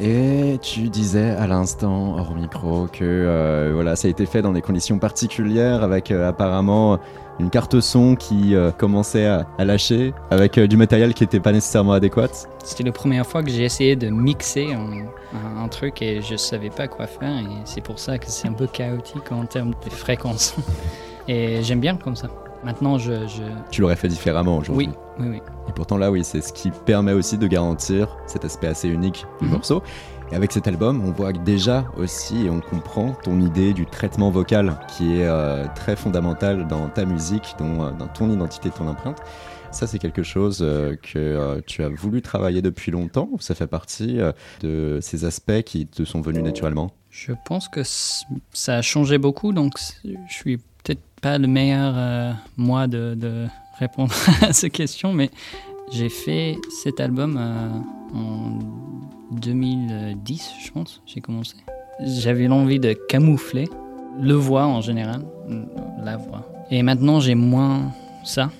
[0.00, 4.52] Et tu disais à l'instant, hors micro, que euh, voilà, ça a été fait dans
[4.52, 6.98] des conditions particulières avec euh, apparemment
[7.38, 11.52] une carte son qui euh, commençait à, à lâcher, avec du matériel qui n'était pas
[11.52, 12.28] nécessairement adéquat.
[12.64, 14.86] C'était la première fois que j'ai essayé de mixer un,
[15.36, 18.48] un- un truc et je savais pas quoi faire et c'est pour ça que c'est
[18.48, 20.54] un peu chaotique en termes de fréquence.
[21.28, 22.26] Et j'aime bien comme ça.
[22.64, 23.12] Maintenant, je...
[23.28, 23.42] je...
[23.70, 24.88] Tu l'aurais fait différemment aujourd'hui.
[24.88, 25.40] Oui, oui, oui.
[25.68, 29.26] Et pourtant là, oui, c'est ce qui permet aussi de garantir cet aspect assez unique
[29.40, 29.52] du Mhm.
[29.52, 29.82] morceau.
[30.30, 34.30] Et avec cet album, on voit déjà aussi et on comprend ton idée du traitement
[34.30, 39.18] vocal qui est euh, très fondamental dans ta musique, euh, dans ton identité, ton empreinte.
[39.72, 43.28] Ça, c'est quelque chose euh, que euh, tu as voulu travailler depuis longtemps.
[43.32, 44.18] ou Ça fait partie
[44.62, 46.92] de ces aspects qui te sont venus naturellement?
[47.10, 50.58] Je pense que ça a changé beaucoup, donc je suis
[51.22, 53.46] pas le meilleur euh, moi de,
[53.78, 55.30] répondre à ces questions, mais
[55.92, 57.68] j'ai fait cet album euh,
[58.14, 58.58] en
[59.32, 61.56] 2010, je pense, j'ai commencé.
[62.04, 63.68] J'avais l'envie de camoufler
[64.20, 65.22] le voix en général,
[66.02, 66.46] la voix.
[66.70, 67.92] Et maintenant j'ai moins
[68.24, 68.50] ça.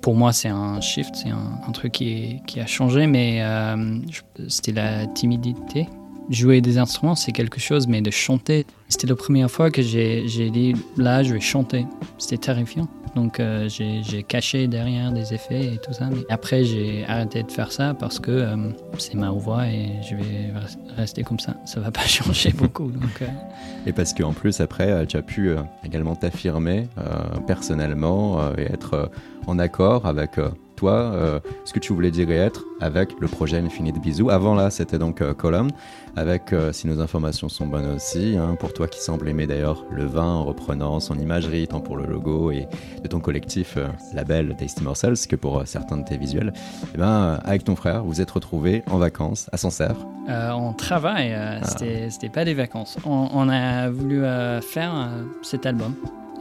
[0.00, 3.98] Pour moi, c'est un shift, c'est un, truc qui, a changé, mais euh,
[4.48, 5.86] c'était la timidité
[6.30, 10.22] jouer des instruments, c'est quelque chose, mais de chanter, c'était la première fois que j'ai
[10.50, 11.86] dit là, je vais chanter.
[12.18, 12.88] C'était terrifiant.
[13.16, 16.08] Donc euh, j'ai caché derrière des effets et tout ça.
[16.12, 18.56] Mais après, j'ai arrêté de faire ça parce que euh,
[18.98, 21.56] c'est ma voix et je vais res- rester comme ça.
[21.64, 22.92] Ça va pas changer beaucoup.
[23.22, 23.26] Euh,
[23.86, 25.50] Et parce qu'en plus, après, tu as pu
[25.84, 26.86] également t'affirmer
[27.48, 29.10] personnellement et être
[29.46, 30.32] en accord avec
[30.80, 34.30] toi, euh, ce que tu voulais dire et être avec le projet Infinite Bisous.
[34.30, 35.68] Avant là, c'était donc euh, Column,
[36.16, 39.84] avec, euh, si nos informations sont bonnes aussi, hein, pour toi qui semble aimer d'ailleurs
[39.90, 42.66] le vin en reprenant son imagerie, tant pour le logo et
[43.02, 46.54] de ton collectif euh, label Tasty Morsels que pour certains de tes visuels,
[46.94, 49.96] eh ben, avec ton frère, vous êtes retrouvés en vacances à Sancerre.
[50.28, 51.60] On travaille, Ah.
[51.66, 52.96] c'était pas des vacances.
[53.04, 54.22] On, on a voulu
[54.62, 54.92] faire
[55.42, 55.94] cet album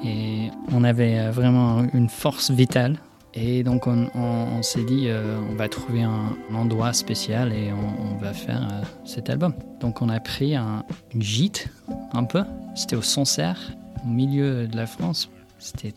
[0.05, 2.97] et on avait vraiment une force vitale.
[3.35, 7.53] Et donc on, on- on s'est dit, euh, on va trouver un, un endroit spécial
[7.53, 9.53] et on, on va faire euh, cet album.
[9.79, 11.67] Donc on a pris un, une gîte
[12.13, 12.41] un peu.
[12.75, 13.59] C'était au Sancerre,
[14.05, 15.29] au milieu de la France.
[15.59, 15.93] C'était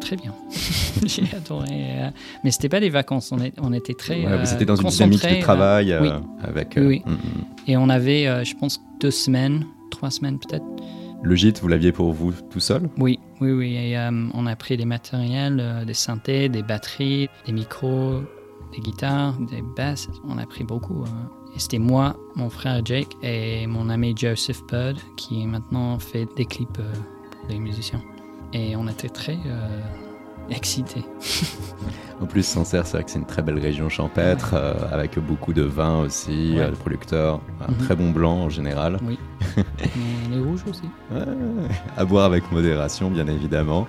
[0.00, 0.34] très bien.
[1.06, 1.68] J'ai adoré.
[1.70, 2.10] euh,
[2.42, 4.24] mais c'était pas des vacances, on, est- on était très.
[4.24, 6.10] Ouais, euh, vous étiez dans une dynamique de euh, travail euh, oui.
[6.42, 6.74] avec.
[6.76, 7.02] Oui, oui.
[7.06, 7.44] mm, mm.
[7.68, 10.64] et on avait, euh, je pense, deux semaines, trois semaines peut-être.
[11.24, 12.90] Le gîte, vous l'aviez pour vous tout seul?
[12.98, 13.96] Oui, oui, oui.
[13.96, 18.22] Euh, on a pris des matériels, euh, des synthés, des batteries, des micros,
[18.74, 20.08] des guitares, des basses.
[20.28, 21.04] On a pris beaucoup.
[21.04, 21.54] euh.
[21.54, 26.44] Et c'était moi, mon frère Jake et mon ami Joseph Bird qui maintenant fait des
[26.44, 26.80] clips
[27.30, 28.02] pour des musiciens.
[28.52, 29.38] Et on était très
[30.50, 31.04] excités.
[32.20, 35.52] En plus, Sancerre, c'est vrai que c'est une très belle région champêtre, euh, avec beaucoup
[35.52, 36.60] de vins aussi, Ouais.
[36.60, 37.78] euh, de producteurs, un Mhm.
[37.78, 38.98] très bon blanc en général.
[39.02, 39.16] Mais
[40.30, 40.84] les rouges aussi.
[41.10, 41.24] Ouais,
[41.96, 43.88] à boire avec modération, bien évidemment.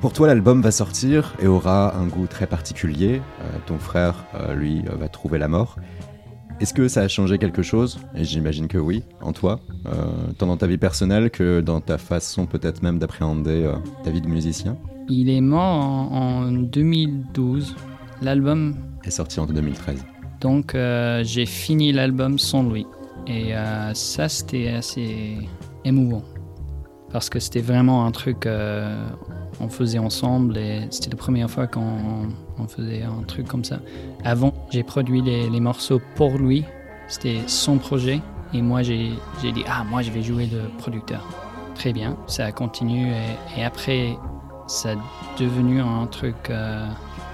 [0.00, 3.20] Pour toi, l'album va sortir et aura un goût très particulier.
[3.42, 5.76] Euh, ton frère, euh, lui, euh, va trouver la mort.
[6.60, 7.98] Est-ce que ça a changé quelque chose?
[8.14, 9.60] Et j'imagine que oui, en toi,
[10.38, 13.70] tant dans ta vie personnelle que dans ta façon peut-être même d'appréhender
[14.02, 14.78] ta vie de musicien?
[15.08, 17.76] Il est mort en, en 2012.
[18.22, 20.04] L'album Est sorti en 2013.
[20.40, 22.86] Donc euh, j'ai fini l'album sans lui.
[23.26, 25.36] Et euh, ça, c'était assez
[25.84, 26.22] émouvant.
[27.10, 32.28] Parce que c'était vraiment un truc qu'on faisait ensemble et c'était la première fois qu'on
[32.58, 33.80] on faisait un truc comme ça.
[34.24, 36.64] Avant, j'ai produit les, les morceaux pour lui.
[37.08, 38.20] C'était son projet.
[38.52, 41.26] Et moi, j'ai dit, ah, moi, je vais jouer le producteur.
[41.74, 43.10] Très bien, ça a continué.
[43.56, 44.16] Et, et après,
[44.66, 44.94] ça a
[45.38, 46.86] devenu un truc euh,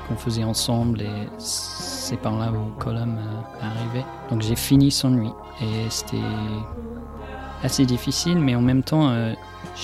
[0.08, 1.00] qu'on faisait ensemble.
[1.02, 4.04] Et c'est par là où Colum euh, est arrivé.
[4.30, 5.28] Donc j'ai fini sans lui.
[5.62, 6.16] Et c'était
[7.62, 9.32] assez difficile, mais en même temps, euh,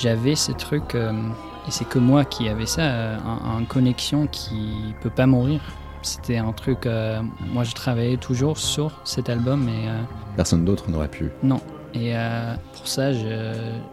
[0.00, 4.94] j'avais ce truc, et c'est que moi qui avais ça, euh, un, un connexion qui
[5.00, 5.60] peut pas mourir.
[6.02, 6.88] C'était un truc,
[7.52, 9.88] moi je travaillais toujours sur cet album, et
[10.36, 11.30] Personne d'autre n'aurait pu.
[11.42, 11.60] non.
[11.94, 13.12] Et euh, pour ça,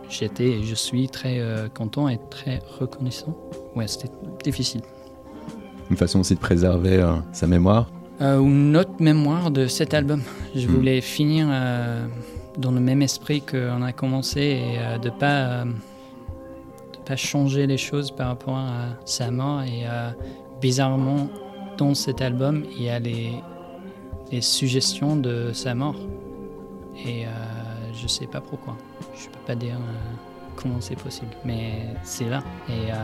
[0.10, 3.36] j'étais et je suis très euh, content et très reconnaissant.
[3.76, 4.10] Ouais, c'était
[4.44, 4.82] difficile.
[5.90, 7.90] Une façon aussi de préserver euh, sa mémoire.
[8.20, 10.22] Une autre mémoire de cet album.
[10.56, 10.72] Je Mm.
[10.72, 11.48] voulais finir
[12.58, 17.78] dans le même esprit qu'on a commencé et de pas euh, de pas changer les
[17.78, 19.64] choses par rapport à sa mort.
[19.64, 19.84] Et
[20.62, 21.28] bizarrement,
[21.78, 23.32] dans cet album, il y a les,
[24.32, 25.98] les suggestions de sa mort.
[27.06, 27.26] Et
[28.00, 28.78] je sais pas pourquoi.
[29.16, 30.14] Je peux pas dire euh,
[30.56, 32.44] comment c'est possible, mais c'est là.
[32.70, 32.96] Et euh,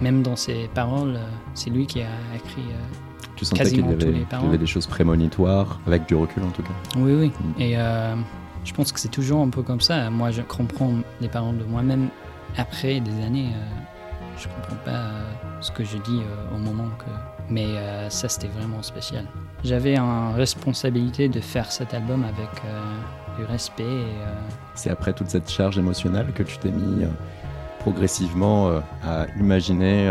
[0.00, 2.62] même dans ses paroles, euh, c'est lui qui a écrit.
[3.36, 6.62] Tu sentais qu'il y, qu'il y avait des choses prémonitoires, avec du recul en tout
[6.62, 6.74] cas.
[6.96, 7.28] Oui, oui.
[7.56, 7.60] Mm.
[7.60, 8.14] Et euh,
[8.64, 10.10] je pense que c'est toujours un peu comme ça.
[10.10, 12.08] Moi, je comprends les paroles de moi-même
[12.56, 13.48] après des années.
[13.54, 13.80] euh,
[14.38, 15.24] je comprends pas euh,
[15.60, 16.20] ce que je dis
[16.54, 17.10] au moment que.
[17.50, 17.66] Mais
[18.08, 19.26] ça, c'était vraiment spécial.
[19.64, 22.48] J'avais une responsabilité de faire cet album avec
[23.38, 23.82] du respect.
[23.84, 24.34] Euh,
[24.74, 27.08] C'est après toute cette charge émotionnelle que tu t'es mis euh,
[27.80, 30.10] progressivement euh, à imaginer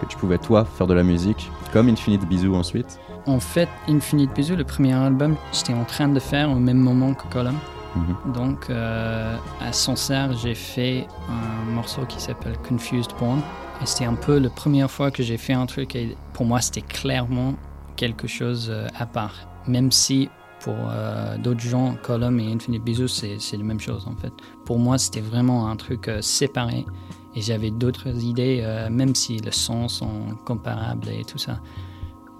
[0.00, 2.98] que tu pouvais toi faire de la musique, comme Infinite Bisous ensuite?
[3.26, 7.12] En fait, Infinite Bisous, le premier album, j'étais en train de faire au même moment
[7.14, 7.56] que Column.
[7.94, 8.32] Mhm.
[8.32, 13.40] Donc, à Sancerre, j'ai fait un morceau qui s'appelle Confused Born.
[13.82, 15.94] Et c'était un peu la première fois que j'ai fait un truc.
[15.96, 17.54] Et pour moi, c'était clairement
[17.96, 19.34] quelque chose à part.
[19.66, 24.14] Même si pour euh, d'autres gens, Column et Infinite Bisous, c'est la même chose en
[24.16, 24.32] fait.
[24.64, 26.86] Pour moi, c'était vraiment un truc euh, séparé.
[27.34, 31.60] Et j'avais d'autres idées, euh, même si les sons sont comparables et tout ça.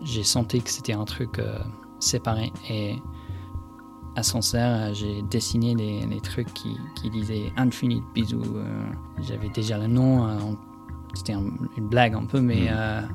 [0.02, 1.40] J'ai senti que c'était un truc
[2.00, 2.52] séparé.
[2.68, 2.96] Et
[4.16, 8.56] à Sancerre, j'ai dessiné les, les trucs qui, qui disaient Infinite Bisous.
[9.22, 10.56] J'avais déjà le nom,
[11.14, 11.44] c'était un-
[11.76, 13.08] une blague un peu, mais Mhm.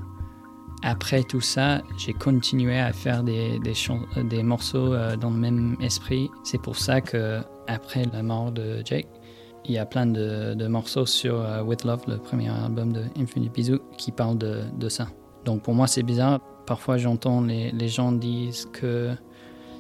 [0.84, 5.76] Après tout ça, j'ai continué à faire des, des, euh, morceaux euh, dans le même
[5.82, 6.30] esprit.
[6.44, 9.08] C'est pour ça que après la mort de Jake,
[9.66, 13.04] il y a plein de, de morceaux sur euh, With Love, le premier album de
[13.18, 15.08] Infinite Bisou, qui parlent de, de ça.
[15.44, 16.40] Donc pour moi, c'est bizarre.
[16.68, 19.12] Parfois, j'entends les, les gens disent que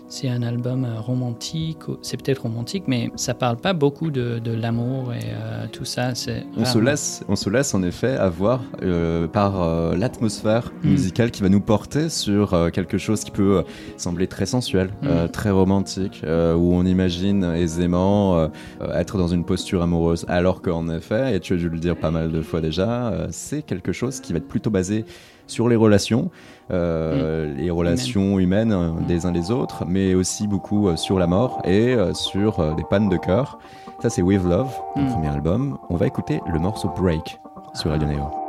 [0.08, 1.80] c'est un album euh, romantique.
[2.02, 6.12] C'est peut-être romantique, mais ça parle pas beaucoup de, de l'amour et euh, tout ça.
[6.58, 10.90] On se, laisse, on se laisse en effet avoir euh, par euh, l'atmosphère Mm.
[10.90, 13.64] musicale qui va nous porter sur quelque chose qui peut
[13.98, 15.30] sembler très sensuel, Mm.
[15.32, 18.50] très romantique, où on imagine aisément
[18.94, 20.26] être dans une posture amoureuse.
[20.28, 23.62] Alors qu'en effet, et tu as dû le dire pas mal de fois déjà, c'est
[23.64, 25.06] quelque chose qui va être plutôt basé
[25.48, 26.30] sur les relations,
[26.72, 31.28] euh, les relations humaines euh, des uns des autres, mais aussi beaucoup euh, sur la
[31.28, 33.60] mort et sur des pannes de cœur.
[34.02, 35.08] Ça, c'est With Love, le Mm.
[35.12, 35.78] premier album.
[35.90, 37.40] On va écouter le morceau Break
[37.74, 38.45] sur Radio Neo.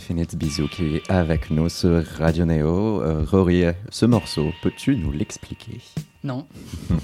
[0.00, 3.00] Infinite Bisou qui est avec nous sur Radio Neo.
[3.02, 5.80] Euh, Rory, ce morceau, peux-tu nous l'expliquer?
[6.22, 6.46] Non.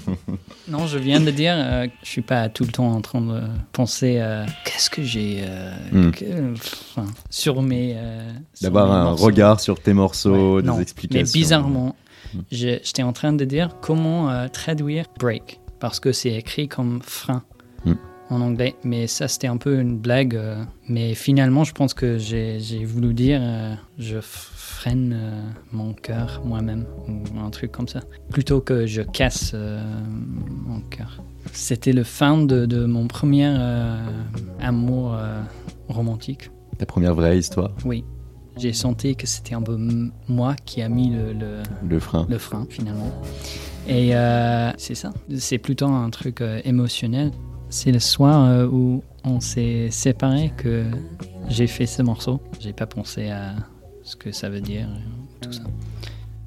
[0.67, 3.41] non, je viens de dire, euh, je suis pas tout le temps en train de
[3.71, 6.11] penser euh, qu'est-ce que j'ai euh, Hmm.
[6.11, 7.93] que- enfin, sur mes.
[7.97, 9.25] euh, D'avoir un morceaux.
[9.25, 10.79] regard sur tes morceaux, Ouais, des non.
[10.79, 11.23] explications.
[11.33, 11.95] Mais bizarrement,
[12.51, 17.41] j'ai- j'étais en train de dire comment traduire break parce que c'est écrit comme frein
[17.85, 17.95] Hmm.
[18.33, 18.75] En anglais.
[18.83, 20.35] Mais ça, c'était un peu une blague.
[20.35, 25.41] euh, mais finalement, je pense que j'ai voulu dire euh, je freine euh,
[25.71, 28.01] mon cœur moi-même ou un truc comme ça
[28.31, 31.21] plutôt que je casse mon cœur.
[31.51, 33.45] C'était le fin de, de mon premier
[34.59, 35.15] amour
[35.87, 36.49] romantique.
[36.77, 38.03] Ta première vraie histoire, Oui.
[38.55, 39.75] J'ai senti que c'était un peu
[40.27, 42.27] moi qui a mis le, le, le frein.
[42.29, 43.11] le frein finalement.
[43.87, 45.11] Et euh, c'est ça.
[45.37, 47.31] C'est plutôt un truc euh, émotionnel.
[47.73, 50.85] C'est le soir euh, où on s'est séparés que
[51.49, 52.39] j'ai fait ce morceau.
[52.59, 53.55] J'ai pas pensé à
[54.03, 55.63] ce que ça veut dire, euh, tout ça.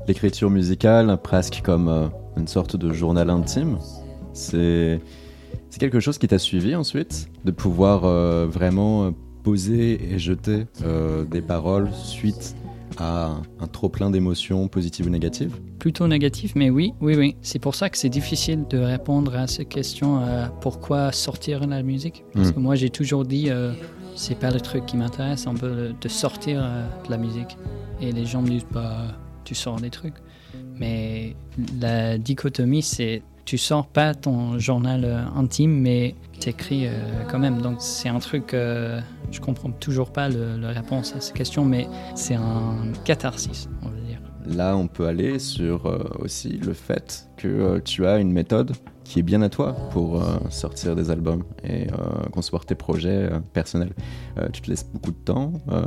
[0.07, 2.07] L'écriture musicale, presque comme euh,
[2.37, 3.77] une sorte de journal intime,
[4.35, 5.01] c'est
[5.81, 8.03] quelque chose qui t'a suivi ensuite, de pouvoir
[8.47, 9.13] vraiment
[9.43, 10.67] poser et jeter
[11.29, 12.55] des paroles suite
[12.99, 15.55] à un, un trop plein d'émotions positives ou négatives.
[15.79, 17.37] Plutôt négatif, mais oui, oui, oui.
[17.43, 20.21] C'est pour ça que c'est difficile de répondre à ces questions.
[20.23, 22.25] euh, pourquoi sortir de la musique?
[22.33, 22.53] Parce Mm.
[22.55, 23.73] que moi, j'ai toujours dit, euh,
[24.15, 27.57] c'est pas le truc qui m'intéresse, un peu le- de sortir euh, de la musique.
[28.01, 29.03] Et les gens me disent, bah,
[29.45, 30.15] tu sors des trucs.
[30.79, 31.35] Mais
[31.81, 36.93] la dichotomie, c'est tu sors pas ton journal intime, mais t'écris euh,
[37.31, 37.61] quand même.
[37.61, 41.89] Donc c'est un truc, euh, je comprends toujours pas la réponse à cette question, mais
[42.15, 44.21] c'est un catharsis, on va dire.
[44.47, 48.73] Là, on peut aller sur euh, aussi le fait que euh, tu as une méthode
[49.03, 50.21] qui est bien à toi pour
[50.51, 51.87] sortir des albums et
[52.33, 53.93] concevoir tes projets personnels.
[54.53, 55.81] Tu te laisses beaucoup de temps, euh,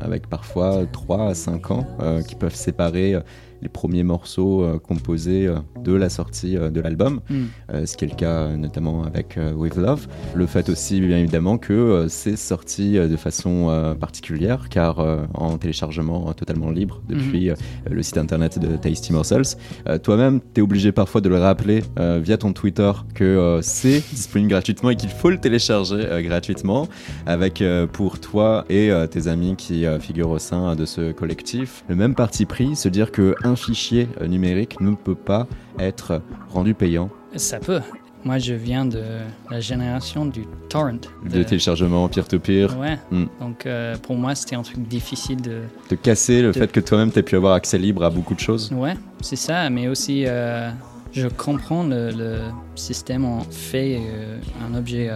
[0.00, 1.86] avec parfois 3 à 5 ans,
[2.26, 3.14] qui peuvent séparer
[3.62, 7.86] les premiers morceaux euh, composés euh, de la sortie euh, de l'album, Mm.
[7.86, 10.06] ce qui est le cas notamment avec With Love.
[10.34, 14.98] Le fait aussi, bien évidemment, que c'est sorti de façon particulière, car
[15.34, 17.54] en téléchargement totalement libre depuis euh,
[17.90, 19.56] le site internet de Tasty Morsels.
[20.02, 24.90] Toi-même, tu es obligé parfois de le rappeler via ton Twitter que c'est disponible gratuitement
[24.90, 26.88] et qu'il faut le télécharger gratuitement,
[27.26, 32.14] avec pour toi et tes amis qui figurent au sein de ce collectif le même
[32.14, 35.46] parti pris, se dire que un fichier euh, numérique ne peut pas
[35.78, 36.20] être
[36.50, 37.80] rendu payant Ça peut.
[38.24, 39.02] Moi, je viens de
[39.50, 40.98] la génération du torrent.
[41.30, 42.98] de téléchargement peer-to-peer, Ouais.
[43.12, 43.24] Mm.
[43.40, 45.60] Donc euh, pour moi, c'était un truc difficile de.
[45.90, 48.40] de casser le De- fait que toi-même tu pu avoir accès libre à beaucoup de
[48.40, 48.72] choses.
[48.72, 49.70] Ouais, c'est ça.
[49.70, 50.70] Mais aussi, euh,
[51.12, 52.38] je comprends le, le
[52.74, 54.38] système en fait euh,
[54.68, 55.08] un objet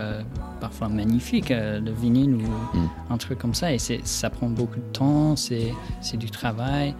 [0.60, 2.88] parfois magnifique, le vinyle ou Mm.
[3.10, 3.72] un truc comme ça.
[3.72, 5.72] Et ça prend beaucoup de temps, c'est
[6.16, 6.94] du travail.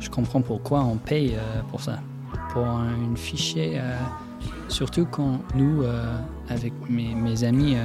[0.00, 2.00] Je comprends pourquoi on paye euh, pour ça.
[2.52, 3.96] Pour un une fichier, euh,
[4.68, 6.16] surtout quand nous, euh,
[6.48, 7.76] avec mes, mes amis,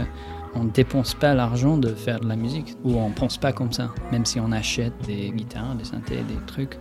[0.56, 3.72] on ne dépense pas l'argent de faire de la musique, ou on pense pas comme
[3.72, 3.90] ça.
[4.12, 6.78] Même si on achète des guitares, des synthés, des trucs,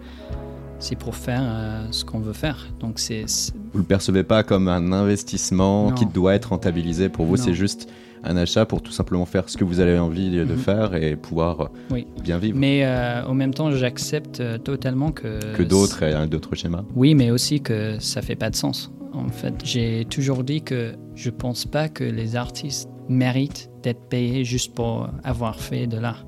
[0.79, 2.69] c'est pour faire euh, ce qu'on veut faire.
[2.81, 3.25] Donc c'est,
[3.73, 5.95] Vous le percevez pas comme un investissement Non.
[5.95, 7.09] qui doit être rentabilisé.
[7.09, 7.89] Pour vous, c'est juste
[8.25, 10.57] un achat pour tout simplement faire ce que vous avez envie de Mhm.
[10.57, 12.07] faire et pouvoir euh, Oui.
[12.23, 12.59] bien vivre.
[12.59, 15.39] Mais euh, en même temps, j'accepte euh, totalement que...
[15.55, 16.85] Que d'autres aient un- d'autres schémas.
[16.95, 18.91] Oui, mais aussi que ça fait pas de sens.
[19.13, 24.45] En fait, j'ai toujours dit que je pense pas que les artistes méritent d'être payés
[24.45, 26.27] juste pour avoir fait de l'art.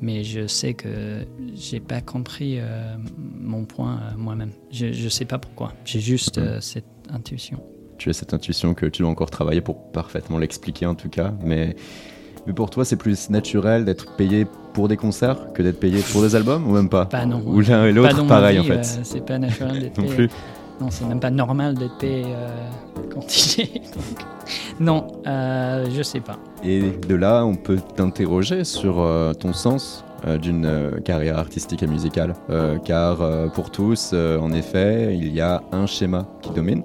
[0.00, 1.24] Mais je sais que
[1.54, 2.94] j'ai pas compris euh,
[3.40, 4.50] mon point euh, moi-même.
[4.70, 5.72] Je, je sais pas pourquoi.
[5.84, 6.60] J'ai juste Mhm.
[6.60, 7.60] cette intuition.
[7.98, 11.32] Tu as cette intuition que tu dois encore travailler pour parfaitement l'expliquer en tout cas.
[11.42, 11.74] Mais,
[12.46, 16.22] mais pour toi, c'est plus naturel d'être payé pour des concerts que d'être payé pour
[16.22, 17.06] des albums ou même pas?
[17.06, 17.42] Pas non.
[17.44, 18.78] Ou l'un et l'autre, pareil en fait.
[18.78, 20.14] euh, c'est pas naturel d'être non payé.
[20.14, 20.30] plus.
[20.80, 22.48] Non, c'est même pas normal d'être payé euh,
[23.12, 23.74] quand il est.
[23.94, 24.24] donc.
[24.78, 26.38] Non, euh, je sais pas.
[26.62, 29.04] Et de là, on peut t'interroger sur
[29.40, 30.04] ton sens
[30.38, 32.34] d'une euh, carrière artistique et musicale.
[32.50, 36.82] Euh, car euh, pour tous, euh, en effet, il y a un schéma qui domine,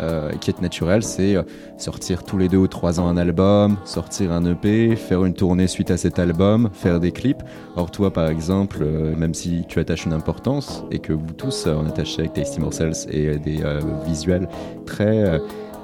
[0.00, 1.42] euh, qui est naturel, c'est euh,
[1.78, 5.66] sortir tous les deux ou trois ans un album, sortir un EP, faire une tournée
[5.66, 7.42] suite à cet album, faire des clips.
[7.76, 11.66] Or toi, par exemple, euh, même si tu attaches une importance, et que vous tous,
[11.66, 14.48] euh, en attachez avec Tasty Morsels et euh, des euh, visuels
[14.84, 15.24] très...
[15.24, 15.38] euh,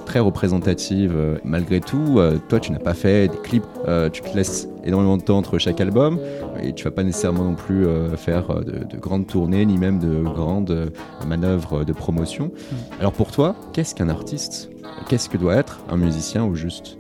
[0.05, 1.15] très représentative.
[1.17, 4.69] Euh, Malgré tout, euh, toi, tu n'as pas fait des clips, euh, tu te laisses
[4.85, 6.19] énormément de temps entre chaque album
[6.61, 9.79] et tu vas pas nécessairement non plus euh, faire euh, de, de grandes tournées ni
[9.79, 10.91] même de grandes euh,
[11.27, 12.51] manœuvres de promotion.
[12.99, 14.71] Alors pour toi, qu'est-ce qu'un artiste?
[15.09, 16.97] Qu'est-ce que doit être un musicien au juste?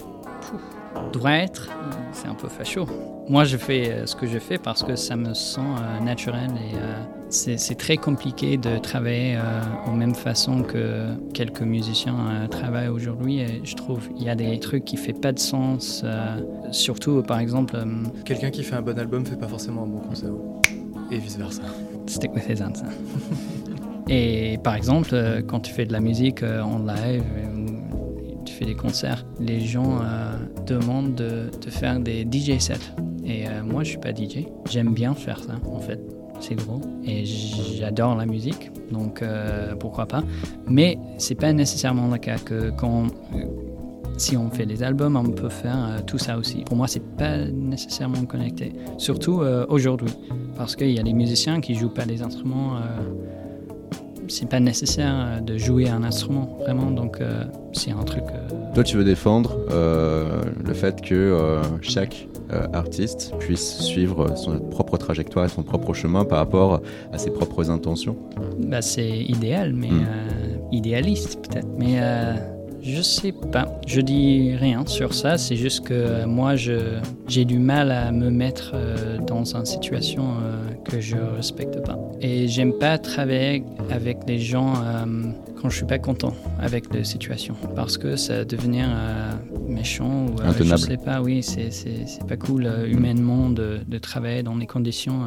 [1.12, 1.68] Doit être,
[2.12, 2.87] c'est un peu facho.
[3.28, 5.61] Moi, je fais ce que je fais parce que ça me sent
[6.03, 6.76] naturel et
[7.33, 9.41] c'est très compliqué de travailler euh,
[9.87, 13.41] en même façon que quelques musiciens euh, travaillent aujourd'hui.
[13.64, 16.03] Je trouve il y a des trucs qui fait pas de sens.
[16.05, 17.85] euh, surtout, par exemple, euh,
[18.24, 20.30] Quelqu'un qui fait un bon album fait pas forcément un bon concert.
[21.11, 21.62] Et vice versa.
[22.07, 22.87] stick with his answer.
[24.09, 25.14] Et par exemple,
[25.47, 27.22] quand tu fais de la musique en live
[28.45, 32.74] tu fais des concerts, les gens euh, demandent de, de faire des DJ sets.
[33.24, 34.47] Et euh, moi, je suis pas DJ.
[34.68, 36.01] J'aime bien faire ça, en fait.
[36.43, 36.80] C'est drôle.
[37.05, 40.24] Et j'adore la musique, donc euh, pourquoi pas.
[40.66, 43.07] Mais c'est pas nécessairement le cas que quand.
[43.34, 43.45] euh,
[44.18, 46.64] si on fait des albums, on peut faire euh, tout ça aussi.
[46.64, 48.72] Pour moi, c'est pas nécessairement connecté.
[48.99, 50.12] Surtout aujourd'hui
[50.57, 52.76] parce qu'il y a des musiciens qui jouent pas des instruments.
[54.35, 58.24] C'est pas nécessaire euh, de jouer un instrument vraiment, donc euh, c'est un truc.
[58.33, 62.28] euh, Toi, tu veux défendre euh, le fait que chaque
[62.72, 66.80] artiste puisse suivre son propre trajectoire et son propre chemin par rapport
[67.12, 68.16] à ses propres intentions?
[68.59, 70.07] bah, c'est idéal, mais Mm.
[70.07, 71.68] euh, idéaliste peut-être.
[71.78, 71.99] Mais
[72.83, 73.80] je sais pas.
[73.87, 75.39] Je dis rien sur ça.
[75.39, 79.64] C'est juste que euh, moi, je j'ai du mal à me mettre euh, dans une
[79.64, 81.99] situation euh, que je respecte pas.
[82.20, 84.74] Et j'aime pas travailler avec des gens
[85.61, 88.89] quand je suis pas content avec la situation, parce que ça va devenir
[89.68, 91.20] méchant ou je sais pas.
[91.20, 95.24] Oui, c'est pas cool humainement de, de travailler dans des conditions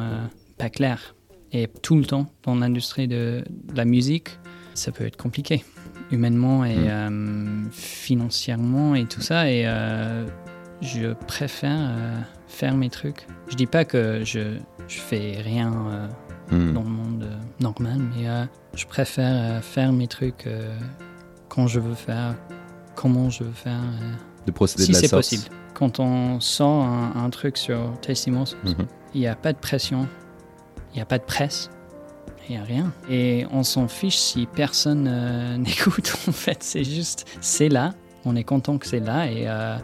[0.58, 1.14] pas claires.
[1.52, 4.30] Et tout le temps, dans l'industrie de, de la musique,
[4.74, 5.62] ça peut être compliqué,
[6.10, 9.50] humainement et euh, financièrement et tout ça.
[9.50, 10.24] Et euh,
[10.80, 13.26] je préfère euh, faire mes trucs.
[13.48, 16.08] Je dis pas que je, je fais rien
[16.48, 16.72] Hmm.
[16.74, 17.28] dans le monde
[17.58, 18.28] normal, mais
[18.76, 20.48] je préfère faire mes trucs
[21.48, 22.36] quand je veux faire,
[22.94, 23.80] comment je veux faire.
[24.46, 25.18] De procéder si de la c'est sorte.
[25.24, 25.44] possible.
[25.74, 28.86] Quand on sort un, un truc sur Testimos, Mhm.
[29.12, 30.06] il n'y a pas de pression,
[30.92, 31.68] il n'y a pas de presse,
[32.48, 32.92] il n'y a rien.
[33.10, 36.58] Et on s'en fiche si personne euh, n'écoute, en fait.
[36.62, 37.94] C'est juste, c'est là,
[38.24, 39.26] on est content que c'est là.
[39.30, 39.76] Et euh,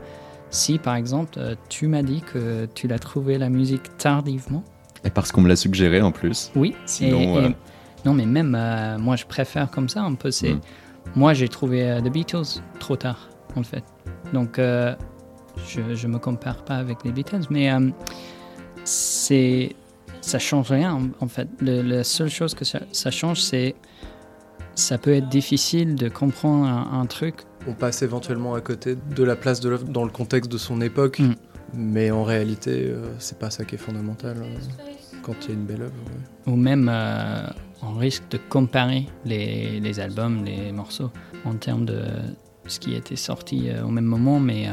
[0.51, 4.63] si, par exemple, euh, tu m'as dit que tu l'as trouvé la musique tardivement,
[5.05, 6.51] Et parce qu'on me l'a suggéré en plus.
[6.57, 6.75] oui.
[6.87, 7.57] Sinon, et- et-
[8.05, 8.57] Non, mais même,
[9.01, 10.31] moi, je préfère comme ça un peu.
[10.31, 10.61] C'est, Mm.
[11.17, 13.83] Moi, j'ai trouvé The Beatles trop tard, en fait.
[14.33, 17.69] Donc, je ne me compare pas avec les Beatles, mais
[18.85, 19.75] c'est,
[20.23, 21.49] ça change rien, en, en fait.
[21.61, 23.75] Le- la seule chose que ça, ça change, c'est
[24.75, 27.35] ça peut être difficile de comprendre un, un truc.
[27.69, 30.81] On passe éventuellement à côté de la place de l'œuvre dans le contexte de son
[30.81, 31.35] époque, Mm.
[31.75, 34.55] mais en réalité, euh, c'est pas ça qui est fondamental euh,
[35.23, 35.93] quand il y a une belle œuvre.
[36.07, 36.53] ouais.
[36.53, 37.47] ou même euh,
[37.83, 41.11] on risque de comparer les, les albums, les morceaux
[41.45, 42.03] en termes de
[42.67, 44.69] ce qui était sorti euh, au même moment, mais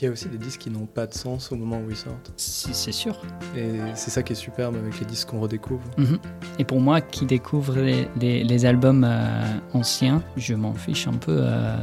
[0.00, 1.96] Il y a aussi des disques qui n'ont pas de sens au moment où ils
[1.96, 2.32] sortent.
[2.36, 3.20] c'est sûr.
[3.56, 5.82] Et c'est ça qui est superbe avec les disques qu'on redécouvre.
[5.96, 6.18] Mhm.
[6.60, 9.42] Et pour moi qui découvre les, les- les albums euh,
[9.72, 11.36] anciens, je m'en fiche un peu.
[11.40, 11.76] euh,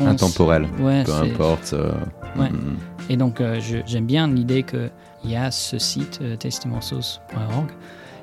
[0.00, 0.66] Intemporel.
[0.80, 1.74] Ouais, Peu importe.
[1.74, 1.92] euh,
[2.38, 2.48] Ouais.
[2.48, 2.76] hmm.
[3.10, 4.90] Et donc euh, j'aime bien l'idée qu'il
[5.30, 7.68] y a ce site euh, testimorsos.org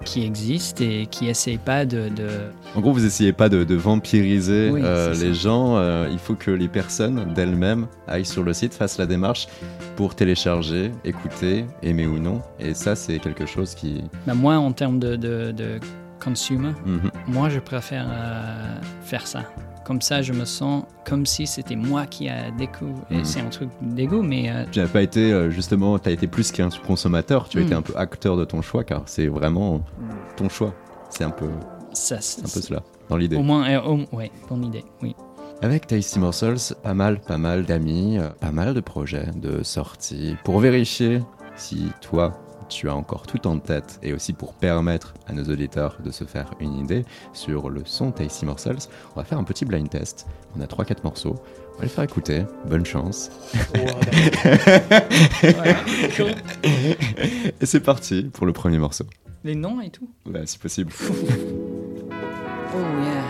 [0.05, 2.27] qui existe et qui essaye pas de- de
[2.75, 5.33] En gros, vous essayez pas de, de vampiriser Oui, euh, les ça.
[5.33, 5.77] gens.
[5.77, 9.47] euh, il faut que les personnes d'elles-mêmes aillent sur le site, fassent la démarche
[9.95, 12.41] pour télécharger, écouter, aimer ou non.
[12.59, 14.03] Et ça, c'est quelque chose qui.
[14.25, 15.79] Bah, moi, en termes de, de, de
[16.23, 17.11] consumer, Mhm.
[17.27, 19.43] moi, je préfère euh, faire ça.
[19.89, 22.93] Comme ça, je me sens comme si c'était moi qui a découvert.
[23.09, 23.25] Mhm.
[23.25, 26.27] C'est un truc d'ego, mais euh, Tu n'as pas été, euh, justement, tu as été
[26.27, 29.81] plus qu'un consommateur, tu as été un peu acteur de ton choix, car c'est vraiment
[30.37, 30.75] ton choix.
[31.09, 31.47] C'est un peu,
[31.91, 33.35] ça, c'est un peu cela, dans l'idée.
[33.35, 35.15] Au moins, euh, au- ouais, bonne idée, oui.
[35.63, 40.35] Avec Tasty Morsels, pas mal, pas mal d'amis, euh, pas mal de projets, de sorties,
[40.43, 41.19] pour vérifier
[41.55, 42.39] si toi,
[42.69, 46.23] tu as encore tout en tête, et aussi pour permettre à nos auditeurs de se
[46.23, 47.03] faire une idée
[47.33, 48.77] sur le son Tasty Morsels,
[49.15, 50.27] on va faire un petit blind test.
[50.55, 51.35] On a 3-4 morceaux,
[51.75, 53.29] on va les faire écouter, bonne chance.
[57.61, 59.05] Et c'est parti pour le premier morceau.
[59.43, 60.09] Les noms et tout?
[60.25, 60.93] Ouais, si possible.
[62.71, 63.23] Oh yeah.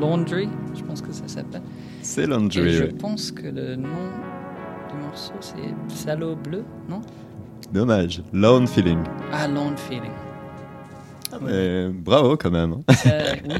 [0.00, 1.60] Laundry, je pense que ça s'appelle.
[2.08, 2.72] C'est Et Laundry.
[2.72, 2.92] je ouais.
[2.92, 3.88] pense que le nom
[4.90, 5.56] du morceau c'est
[5.94, 7.00] Salaud bleu, non?
[7.72, 9.02] Dommage, Lone Feeling.
[9.32, 10.12] Ah, Lone Feeling.
[11.42, 12.72] Mais bravo quand même.
[12.74, 12.84] hein.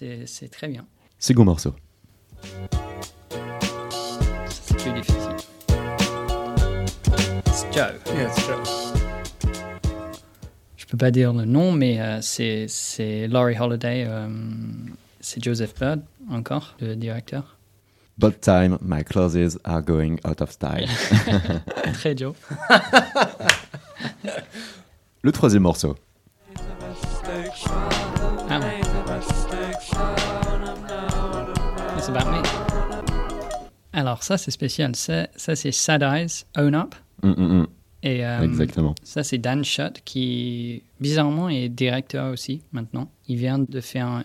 [0.00, 0.84] Oui, c'est très bien.
[1.18, 1.74] Second morceau.
[4.50, 5.36] C'est plus difficile.
[7.52, 7.92] C'est Joe.
[8.16, 8.92] Yes, Joe.
[10.76, 14.04] Je peux pas dire le nom, mais euh, c'est c'est Laurie Holiday.
[14.08, 14.28] euh,
[15.20, 17.55] c'est Joseph Bird, encore, le directeur.
[18.18, 20.86] But time, my clothes are going out of style.
[21.92, 22.34] Très Joe.
[25.22, 25.96] Le troisième morceau.
[28.48, 28.80] Ah ouais.
[31.98, 32.42] It's about me.
[33.92, 34.96] Alors, ça, c'est spécial.
[34.96, 36.94] Ça, ça c'est Sad Eyes, Own Up.
[37.22, 37.66] Hum, hum, hum.
[38.02, 38.94] Et euh, Exactement.
[39.02, 43.10] ça, c'est Dan Schutt qui, bizarrement, est directeur aussi maintenant.
[43.28, 44.24] Il vient de faire un,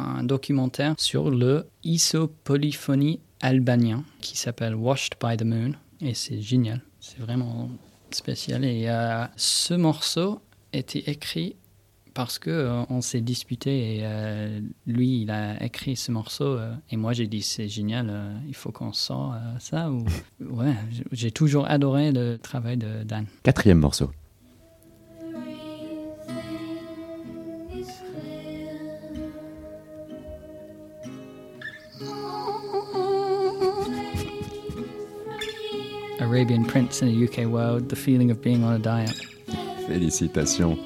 [0.00, 5.72] un documentaire sur le isopolyphonie albanien qui s'appelle Washed by the Moon.
[6.00, 6.82] Et c'est génial.
[7.00, 7.70] C'est vraiment
[8.10, 8.64] spécial.
[8.64, 10.40] Et euh, ce morceau
[10.72, 11.56] était écrit
[12.14, 16.58] parce que euh, on s'est disputé et euh, lui il a écrit ce morceau
[16.90, 18.12] et moi j'ai dit c'est génial
[18.48, 20.04] il faut qu'on sort ça ou
[20.40, 20.74] ouais
[21.12, 24.10] j'ai toujours adoré le travail de Dan Quatrième morceau.
[36.30, 39.10] Arabian Prince in a UK world the feeling of being on a diet
[39.88, 40.78] Félicitations.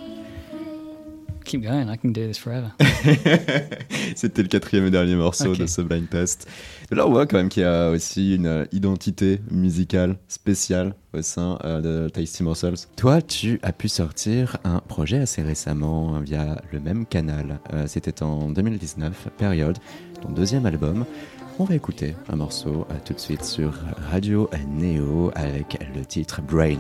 [1.45, 2.73] keep going I can do this forever
[4.17, 6.49] C'était le quatrième et dernier morceau de ce blind test.
[6.91, 11.21] Là, on voit quand même qu'il y a aussi une euh, identité musicale spéciale au
[11.23, 12.77] sein euh, de Tasty Morsels.
[12.97, 17.59] Toi, tu as pu sortir un projet assez récemment euh, via le même canal.
[17.73, 19.79] Euh, C'était en 2019, période,
[20.23, 21.05] ton deuxième album.
[21.57, 23.75] On va écouter un morceau euh, tout de suite sur
[24.11, 26.79] Radio Neo avec le titre Brain.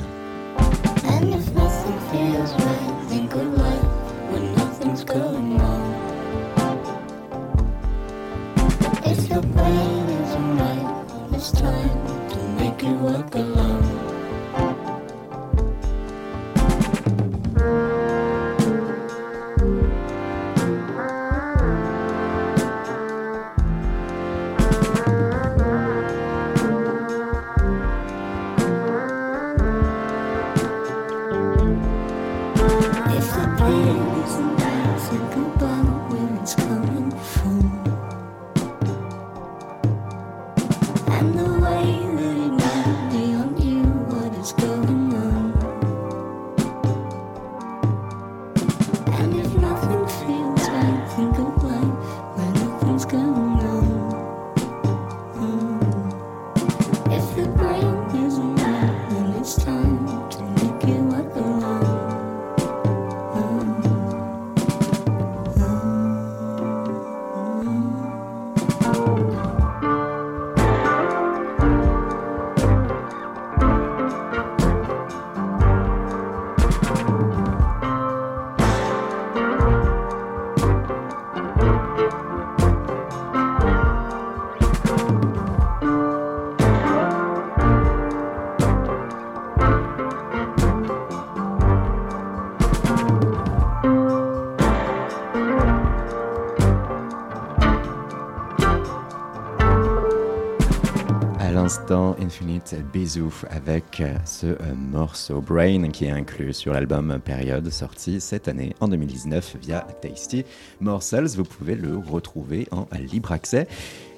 [102.24, 108.18] Infinite Bisou avec euh, ce euh, morceau Brain qui est inclus sur l'album Période sorti
[108.20, 110.44] cette année en 2019 via Tasty
[110.80, 111.36] Morsels.
[111.36, 113.68] Vous pouvez le retrouver en libre accès.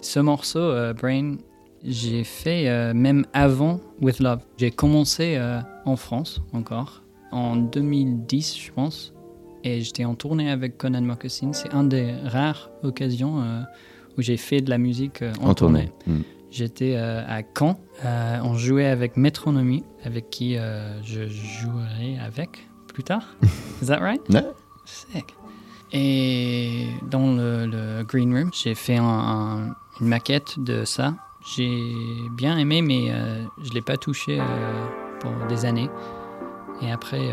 [0.03, 1.37] Ce morceau, euh, Brain,
[1.85, 4.41] j'ai fait euh, même avant With Love.
[4.57, 7.03] J'ai commencé euh, en France encore,
[7.33, 9.13] en 2010, je pense.
[9.65, 11.53] Et j'étais en tournée avec Conan Moccasin.
[11.53, 13.43] C'est une des rares occasions
[14.17, 15.91] où j'ai fait de la musique en, tournée.
[16.07, 16.21] Mm.
[16.57, 17.79] J'étais euh, à Caen.
[18.05, 23.25] Euh, on jouait avec Metronomy, avec qui euh, je jouerai avec plus tard.
[23.83, 24.23] Is that right?
[24.31, 24.43] Ouais.
[24.87, 25.35] Sick.
[25.93, 31.13] Et dans le, le green room, j'ai fait un- un- une maquette de ça.
[31.55, 31.71] J'ai
[32.39, 33.13] bien aimé, mais
[33.63, 34.41] je l'ai pas touché
[35.21, 35.89] pour des années.
[36.83, 37.33] Et après,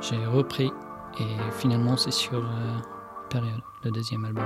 [0.00, 0.70] j'ai repris.
[1.18, 1.24] Et
[1.58, 2.40] finalement, c'est sur
[3.30, 4.44] Période, le deuxième album.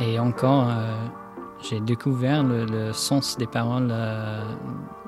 [0.00, 0.66] Et encore,
[1.62, 4.42] j'ai découvert le, le sens des paroles euh,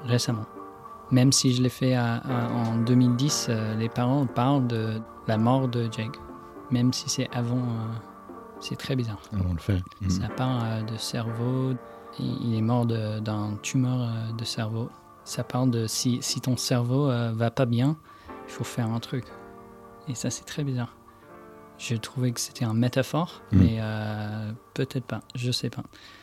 [0.04, 0.46] récemment.
[1.10, 5.36] Même si je l'ai fait à- à- en 2010, euh, les paroles parlent de la
[5.36, 6.18] mort de Jake.
[6.70, 7.92] Même si c'est avant, euh,
[8.60, 9.18] c'est très bizarre.
[9.32, 9.82] On le fait.
[10.00, 10.08] Mm.
[10.10, 11.74] Ça parle de cerveau.
[12.18, 14.88] Il est mort de- d'un tumeur de cerveau.
[15.24, 17.96] Ça parle de si, si ton cerveau va pas bien,
[18.46, 19.24] il faut faire un truc.
[20.08, 20.94] Et ça, c'est très bizarre.
[21.78, 23.58] J'ai trouvé que c'était un métaphore, Mm.
[23.58, 25.20] mais euh, peut-être pas.
[25.34, 25.82] Je sais pas.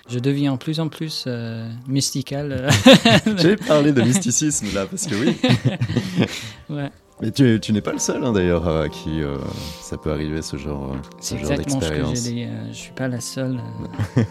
[0.10, 2.52] Je deviens de plus en plus euh, mystical.
[2.52, 2.70] euh,
[3.38, 5.38] J'ai parlé de mysticisme là parce que oui.
[6.70, 6.90] ouais.
[7.22, 9.38] Mais tu, tu n'es pas le seul hein, d'ailleurs à qui euh,
[9.82, 12.24] ça peut arriver ce genre, ce C'est genre exactement ce que j'ai d'expérience.
[12.24, 12.44] dit.
[12.46, 13.60] euh, je suis pas la seule.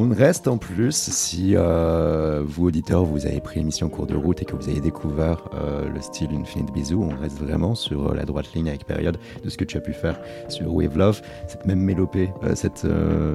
[0.00, 4.14] On reste en plus si euh, vous auditeurs vous avez pris l'émission en cours de
[4.14, 8.12] route et que vous avez découvert euh, le style Infinite Bisou, on reste vraiment sur
[8.12, 10.96] euh, la droite ligne avec période de ce que tu as pu faire sur Wave
[10.96, 12.86] Love, cette même mélopée, cette,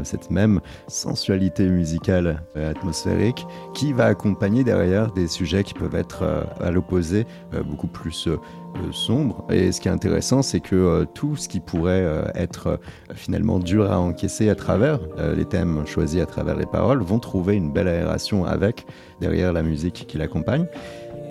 [0.03, 6.23] cette même sensualité musicale atmosphérique qui va accompagner derrière des sujets qui peuvent être
[6.61, 7.25] à l'opposé
[7.65, 8.29] beaucoup plus
[8.75, 9.45] euh, sombres.
[9.49, 12.77] Et ce qui est intéressant, c'est que euh, tout ce qui pourrait euh, être euh,
[13.13, 14.99] finalement dur à encaisser à travers
[15.35, 18.85] les thèmes choisis à travers les paroles vont trouver une belle aération avec
[19.21, 20.65] derrière la musique qui l'accompagne.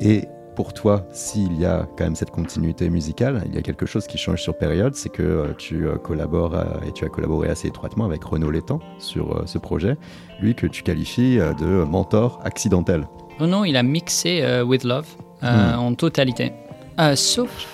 [0.01, 0.25] Et
[0.57, 4.07] pour toi, s'il y a quand même cette continuité musicale, il y a quelque chose
[4.07, 8.23] qui change sur période, c'est que tu collabores et tu as collaboré assez étroitement avec
[8.23, 9.97] Renaud Létang sur ce projet,
[10.41, 13.09] lui que tu qualifies de mentor accidentel.
[13.39, 15.07] Renaud, il a mixé With Love
[15.43, 15.77] Hmm.
[15.77, 16.53] en totalité,
[16.99, 17.67] Euh, sauf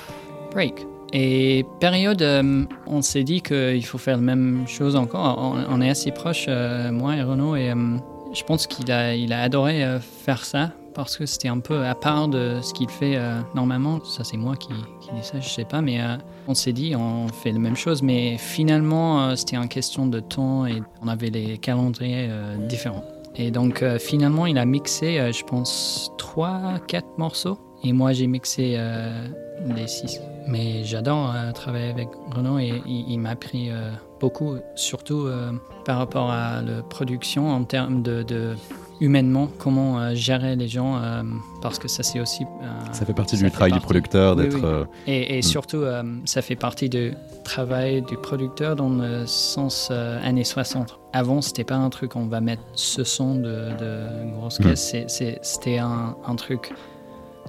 [0.53, 0.87] Break.
[1.12, 5.57] Et période, euh, on s'est dit qu'il faut faire la même chose encore.
[5.69, 7.97] On, est assez proches, euh, moi et Renaud, et euh,
[8.35, 11.95] je pense qu'il a, il a adoré faire ça parce que c'était un peu à
[11.95, 13.16] part de ce qu'il fait
[13.55, 14.05] normalement.
[14.05, 14.69] Ça, c'est moi qui,
[15.01, 16.01] qui dis ça, je sais pas, mais
[16.47, 20.66] on s'est dit on fait la même chose, mais finalement, c'était une question de temps
[20.66, 22.29] et on avait les calendriers
[22.69, 23.05] différents.
[23.37, 27.68] Et donc finalement, il a mixé, je pense, 3-4 morceaux.
[27.85, 29.26] Et moi, j'ai mixé euh,
[29.74, 30.20] les 6.
[30.49, 35.53] Mais j'adore euh, travailler avec Renaud et il, il m'a appris euh, beaucoup, surtout euh,
[35.85, 38.55] par rapport à la production en termes de, de
[39.01, 41.22] humainement, comment euh, gérer les gens, euh,
[41.62, 42.45] parce que ça c'est aussi...
[42.45, 44.57] euh, Ça fait partie ça du fait travail du producteur d'être.
[44.57, 45.12] oui.
[45.12, 45.43] Et, et Mm.
[45.43, 45.83] surtout,
[46.24, 47.12] ça fait partie du
[47.45, 50.99] travail du producteur dans le sens années 60.
[51.12, 53.43] Avant, c'était pas un truc, on va mettre ce son de,
[53.79, 54.64] de grosse Mm.
[54.64, 54.97] caisse.
[55.43, 56.72] C'était un, un truc.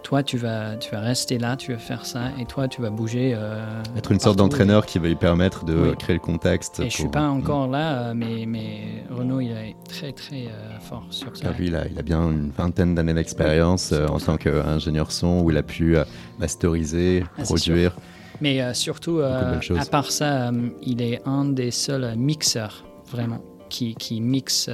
[0.03, 2.89] Toi, tu vas, tu vas rester là, tu vas faire ça, et toi, tu vas
[2.89, 3.33] bouger.
[3.35, 5.97] euh, être une sorte d'entraîneur qui va lui permettre de Oui.
[5.97, 6.79] créer le contexte.
[6.79, 10.45] Et je suis pour- pas encore là, euh, mais, mais Renaud, il est très très
[10.47, 11.43] euh, fort sur ça.
[11.49, 15.11] Car lui, il a, il a bien une vingtaine d'années d'expérience euh, en tant qu'ingénieur
[15.11, 15.95] son où il a pu
[16.39, 17.95] masteriser, Ah, produire.
[18.41, 24.69] Mais surtout, à part ça, il est un des seuls mixeurs, vraiment, qui, qui mixe.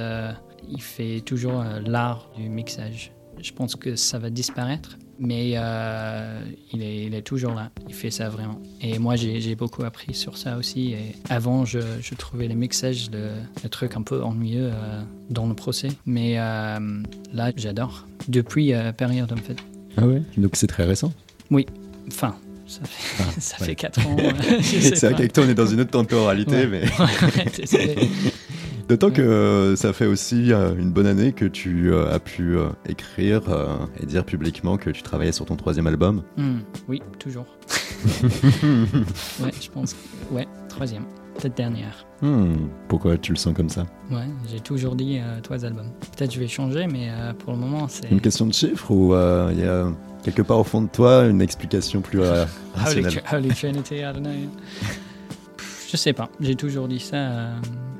[0.68, 3.12] il fait toujours l'art du mixage.
[3.40, 6.40] Je pense que ça va disparaître, mais euh,
[6.72, 7.70] il, est, il est toujours là.
[7.88, 8.60] Il fait ça vraiment.
[8.80, 10.92] Et moi, j'ai beaucoup appris sur ça aussi.
[10.92, 13.30] Et avant, je, je trouvais le mixage le,
[13.62, 15.88] le truc un peu ennuyeux euh, dans le procès.
[16.06, 16.78] Mais euh,
[17.32, 18.06] là, j'adore.
[18.28, 19.56] Depuis période, en fait.
[19.96, 20.22] Ah ouais?
[20.36, 21.12] Donc c'est très récent.
[22.08, 22.36] Enfin,
[22.66, 23.66] ça fait, Ah, ça ouais.
[23.66, 24.16] fait 4 ans.
[24.62, 26.66] C'est vrai qu'avec toi, on est dans une autre temporalité, Ouais.
[26.66, 28.08] mais Ouais.
[28.88, 32.56] D'autant que euh, ça fait aussi euh, une bonne année que tu euh, as pu
[32.88, 33.42] écrire
[34.00, 36.22] et dire publiquement que tu travaillais sur ton troisième album.
[36.36, 36.58] Hmm,
[36.88, 37.46] oui, toujours.
[39.42, 39.94] ouais, je pense.
[39.94, 41.04] que- Ouais, troisième.
[41.38, 42.06] Peut-être dernière.
[42.22, 42.54] Hmm,
[42.88, 43.84] pourquoi tu le sens comme ça?
[44.10, 45.90] Ouais, j'ai toujours dit trois albums.
[46.16, 47.10] Peut-être je vais changer, mais
[47.40, 48.10] pour le moment, c'est.
[48.10, 49.12] Une question de chiffres ou
[49.52, 49.86] il y a
[50.24, 53.22] quelque part au fond de toi une explication plus Holy, rationnelle?
[53.32, 54.30] Holy Trinity, I don't know.
[55.58, 57.50] Pff, Je sais pas, j'ai toujours dit ça,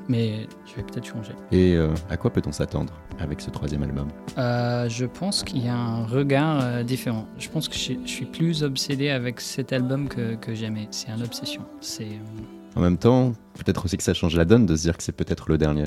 [0.09, 1.33] mais je vais peut-être changer.
[1.51, 4.07] Et euh, à quoi peut-on s'attendre avec ce troisième album?
[4.37, 7.27] Euh, je pense qu'il y a un regard euh, différent.
[7.37, 10.87] Je pense que je, je suis plus obsédé avec cet album que, que jamais.
[10.91, 11.61] C'est une obsession.
[11.81, 12.07] C'est.
[12.75, 15.15] En même temps, peut-être aussi que ça change la donne de se dire que c'est
[15.15, 15.85] peut-être le dernier.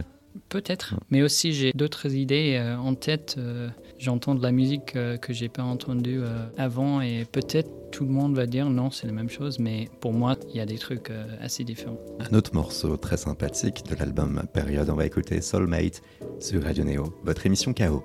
[0.48, 3.34] Peut-être, mais aussi j'ai d'autres idées euh, en tête.
[3.38, 3.68] euh,
[3.98, 6.20] J'entends de la musique euh, que j'ai pas entendue
[6.56, 10.12] avant et peut-être tout le monde va dire non, c'est la même chose, mais pour
[10.12, 11.10] moi, il y a des trucs
[11.40, 11.98] assez différents.
[12.20, 16.02] Un autre morceau très sympathique de l'album Période, on va écouter Soulmate
[16.38, 18.04] sur Radio Neo, votre émission KO.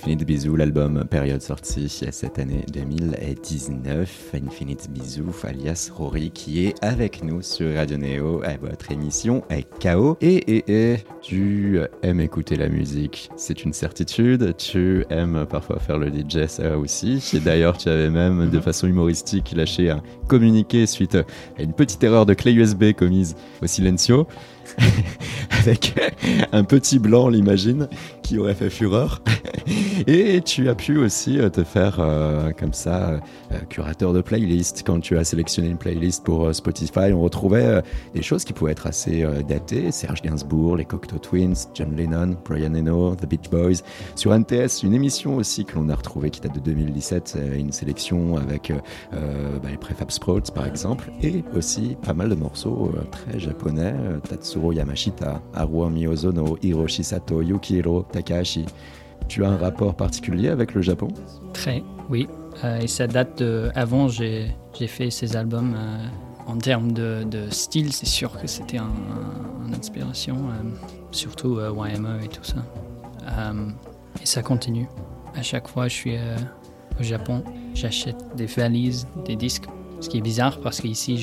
[0.00, 4.32] Infinite Bisous, l'album Période sorti cette année 2019.
[4.46, 9.42] Infinite Bisous, alias Rory, qui est avec nous sur Radio Neo à votre émission
[9.80, 10.16] KO.
[10.20, 14.56] Et, et, et, tu aimes écouter la musique, c'est une certitude.
[14.56, 17.20] Tu aimes parfois faire le DJ, ça aussi.
[17.34, 22.04] Et d'ailleurs, tu avais même de façon humoristique lâché un communiqué suite à une petite
[22.04, 24.28] erreur de clé USB commise au Silencio.
[25.50, 25.94] avec
[26.52, 27.88] un petit blanc, l'imagine,
[28.28, 29.22] qui aurait fait fureur.
[30.06, 33.20] Et tu as pu aussi euh, te faire euh, comme ça,
[33.52, 34.82] euh, curateur de playlist.
[34.86, 37.82] Quand tu as sélectionné une playlist pour Spotify, on retrouvait
[38.14, 39.90] des choses qui pouvaient être assez datées.
[39.92, 43.82] Serge Gainsbourg, les Cocteau Twins, John Lennon, Brian Eno, The Beach Boys.
[44.14, 47.72] Sur NTS, une émission aussi que l'on a retrouvée qui date de 2017, euh, une
[47.72, 48.72] sélection avec
[49.10, 53.94] bah, les Prefab Sprouts par exemple, et aussi pas mal de morceaux très japonais,
[54.28, 58.66] Tatsuro Yamashita, Haruo Miyazono, Hiroshi Sato, Yukihiro Takahashi.
[59.28, 61.08] Tu as un rapport particulier avec le Japon?
[61.52, 62.28] Très, oui.
[62.64, 63.70] Euh, et ça date de.
[63.74, 64.48] Avant, j'ai
[64.86, 66.06] fait ces albums euh,
[66.46, 70.68] En termes de, style, c'est sûr que c'était un, un- une inspiration, euh,
[71.12, 72.56] surtout euh, YMO et tout ça.
[74.22, 74.88] Et ça continue.
[75.34, 76.16] À chaque fois, je suis
[76.98, 77.44] au Japon,
[77.74, 79.66] j'achète des valises, des disques.
[80.00, 81.18] Ce qui est bizarre parce qu'ici,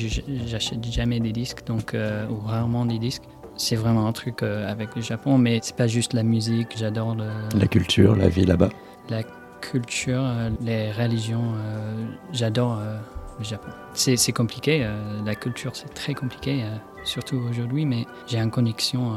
[0.46, 1.94] j'achète jamais des disques, donc
[2.30, 3.24] ou rarement des disques.
[3.56, 6.74] C'est vraiment un truc euh, avec le Japon, mais c'est pas juste la musique.
[6.76, 7.24] J'adore le,
[7.58, 8.68] La culture, la vie là-bas.
[9.08, 9.22] la
[9.60, 11.54] culture, euh, les religions.
[11.56, 12.80] euh, J'adore
[13.38, 13.68] le Japon.
[13.94, 14.86] C'est c'est compliqué,
[15.24, 16.64] la culture c'est très compliqué,
[17.04, 19.12] surtout aujourd'hui, mais j'ai une connexion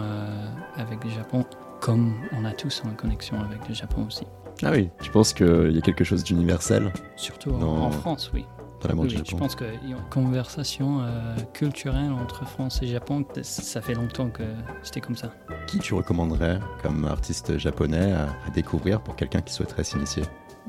[0.76, 1.46] avec le Japon,
[1.80, 4.26] comme on a tous une connexion avec le Japon aussi.
[4.62, 6.92] Ah oui, je pense qu'il y a quelque chose d'universel?
[7.16, 8.46] Surtout en France, oui.
[8.82, 9.40] Dans l'amour Oui, du oui, je Japon.
[9.44, 14.30] pense qu'il y a une conversation euh, culturelle entre France et Japon, ça fait longtemps
[14.30, 14.44] que
[14.84, 15.32] c'était comme ça.
[15.68, 20.24] Qui tu recommanderais comme artiste japonais à, à découvrir pour quelqu'un qui souhaiterait s'initier?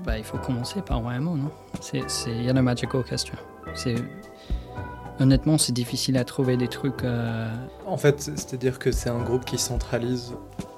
[0.04, 1.50] Bah, il faut commencer par YMO, non?
[1.80, 2.02] C'est
[2.32, 3.36] Yano Magic Orchestra.
[3.74, 3.96] C'est
[5.18, 7.04] honnêtement, c'est difficile à trouver des trucs.
[7.04, 7.48] euh,
[7.86, 10.34] En fait, c'est-à-dire que c'est un groupe qui centralise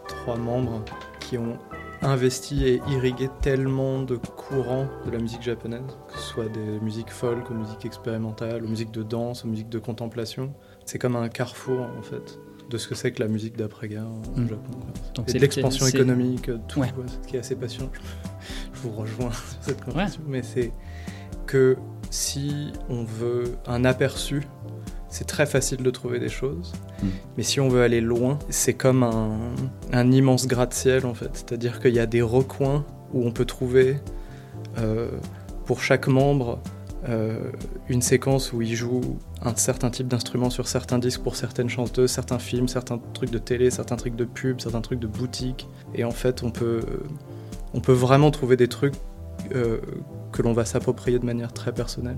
[0.08, 0.82] trois membres
[1.20, 1.56] qui ont
[2.02, 7.10] investi et irrigué tellement de courants de la musique japonaise, que ce soit des musiques
[7.10, 10.52] folk, aux musiques expérimentales, aux musiques de danse, aux musiques de contemplation.
[10.84, 12.38] C'est comme un carrefour, en fait,
[12.70, 14.48] de ce que c'est que la musique d'après-guerre au Mm.
[14.48, 14.72] Japon.
[15.14, 16.90] donc c'est l'expansion économique, euh, tout, Ouais.
[16.94, 17.90] quoi, ce qui est assez passionnant.
[18.72, 20.72] Je vous rejoins sur cette conversation, mais c'est
[21.46, 21.76] que
[22.10, 24.42] si on veut un aperçu,
[25.12, 26.72] c'est très facile de trouver des choses.
[27.02, 27.06] Mm.
[27.36, 29.38] Mais si on veut aller loin, c'est comme un,
[29.92, 31.30] un immense gratte-ciel en fait.
[31.34, 33.98] C'est-à-dire qu'il y a des recoins où on peut trouver
[34.78, 35.10] euh,
[35.66, 36.60] pour chaque membre
[37.08, 37.50] euh,
[37.90, 42.10] une séquence où il joue un certain type d'instrument sur certains disques pour certaines chanteuses,
[42.10, 45.68] certains films, certains trucs de télé, certains trucs de pub, certains trucs de boutique.
[45.94, 46.80] Et en fait, on peut,
[47.74, 48.94] on peut vraiment trouver des trucs
[49.54, 49.78] euh,
[50.32, 52.16] que l'on va s'approprier de manière très personnelle,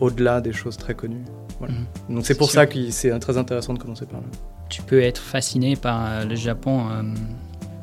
[0.00, 1.24] au-delà des choses très connues.
[1.58, 1.74] Voilà.
[2.08, 2.16] Mhm.
[2.16, 2.60] Donc c'est pour sûr.
[2.60, 4.26] ça que c'est très intéressant de commencer par là.
[4.68, 7.02] Tu peux être fasciné par euh, le Japon, euh,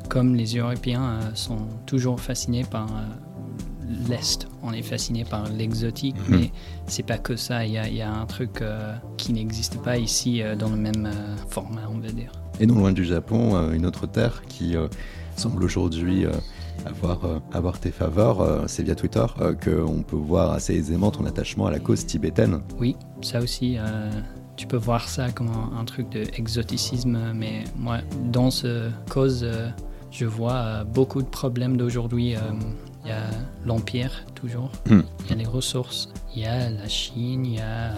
[0.08, 4.48] comme les Européens euh, sont toujours fascinés par euh, l'Est.
[4.62, 6.38] On est fasciné par l'exotique, Mhm.
[6.40, 6.50] mais
[6.86, 7.64] c'est pas que ça.
[7.64, 11.06] Il y y a un truc euh, qui n'existe pas ici euh, dans le même
[11.06, 12.32] euh, format, on va dire.
[12.58, 14.88] Et non loin du Japon, euh, une autre terre qui euh,
[15.36, 16.30] semble aujourd'hui euh,
[16.86, 21.10] avoir, euh, avoir tes faveurs, euh, c'est via Twitter euh, qu'on peut voir assez aisément
[21.10, 22.60] ton attachement à la cause tibétaine.
[22.78, 24.10] Oui, ça aussi, euh,
[24.56, 27.98] tu peux voir ça comme un, un truc d'exoticisme, mais moi,
[28.32, 29.46] dans ce cause,
[30.10, 32.34] je vois beaucoup de problèmes d'aujourd'hui.
[33.04, 33.22] Il y a
[33.64, 35.02] l'Empire, toujours, il Hmm.
[35.30, 37.92] y a les ressources, il y a la Chine, il y a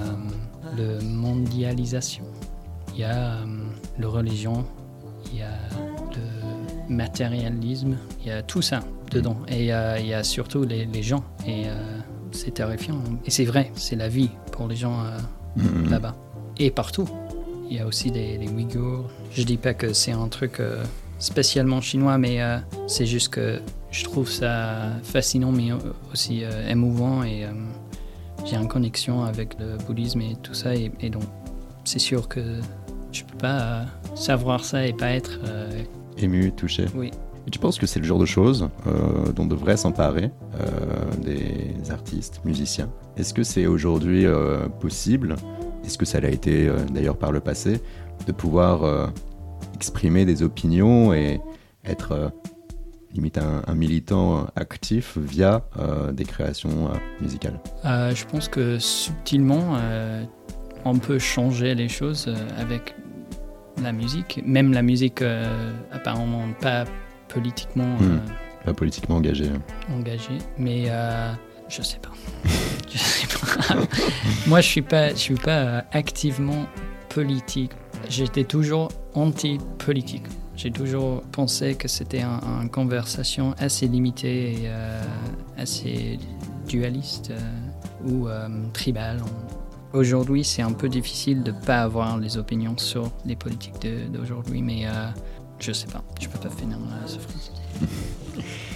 [0.77, 2.25] le mondialisation,
[2.95, 3.39] il y a
[3.99, 4.65] la religion,
[5.33, 5.51] il y a
[6.89, 8.81] matérialisme, il y a tout ça
[9.11, 9.37] dedans.
[9.49, 11.25] Et euh, il y a surtout les, les gens.
[11.47, 11.99] Et euh,
[12.33, 12.97] c'est terrifiant.
[13.27, 15.19] Et c'est vrai, c'est la vie pour les gens euh,
[15.57, 15.91] Mhm.
[15.91, 16.15] là-bas.
[16.59, 17.07] Et partout.
[17.71, 19.09] Il y a aussi des, les Ouïghours.
[19.33, 20.61] Je dis pas que c'est un truc
[21.19, 22.39] spécialement chinois, mais
[22.87, 23.61] c'est juste que
[23.91, 25.79] je trouve ça fascinant, mais au-
[26.13, 27.23] aussi émouvant.
[27.23, 27.47] Et
[28.45, 30.75] j'ai une connexion avec le bouddhisme et tout ça.
[30.75, 31.23] Et, et donc,
[31.85, 32.41] c'est sûr que
[33.13, 33.83] je peux pas
[34.15, 35.39] savoir ça et pas être.
[36.19, 36.87] Ému, touché.
[36.95, 37.11] oui.
[37.47, 41.91] Et tu penses que c'est le genre de choses euh, dont devraient s'emparer euh, des
[41.91, 42.91] artistes, musiciens?
[43.17, 45.35] Est-ce que c'est aujourd'hui euh, possible
[45.85, 47.81] Est-ce que ça l'a été d'ailleurs par le passé
[48.27, 49.11] de pouvoir
[49.75, 51.41] exprimer des opinions et
[51.85, 52.33] être
[53.13, 55.65] limite un, un militant actif via
[56.13, 56.91] des créations
[57.21, 57.59] musicales?
[57.85, 59.77] Je pense que subtilement,
[60.85, 62.95] on peut changer les choses avec
[63.83, 66.85] la musique, même la musique euh, apparemment pas
[67.29, 68.03] politiquement Hmm.
[68.13, 68.19] euh,
[68.65, 69.47] Pas politiquement engagé.
[69.97, 71.33] engagée, mais euh,
[71.69, 72.11] je sais pas.
[72.93, 73.75] je sais pas.
[74.47, 76.67] Moi, je suis pas, je suis pas activement
[77.09, 77.73] politique.
[78.09, 80.25] J'étais toujours anti-politique.
[80.57, 84.71] J'ai toujours pensé que c'était un- une conversation assez limitée et
[85.57, 86.19] assez
[86.69, 87.33] dualiste
[88.05, 88.29] ou
[88.73, 89.21] tribale.
[89.25, 89.52] On-
[89.93, 94.87] Aujourd'hui, c'est un peu difficile de pas avoir les opinions sur les politiques d'aujourd'hui, mais
[94.87, 95.09] euh,
[95.59, 96.03] je sais pas.
[96.19, 97.53] Je peux pas finir euh, ce phrase.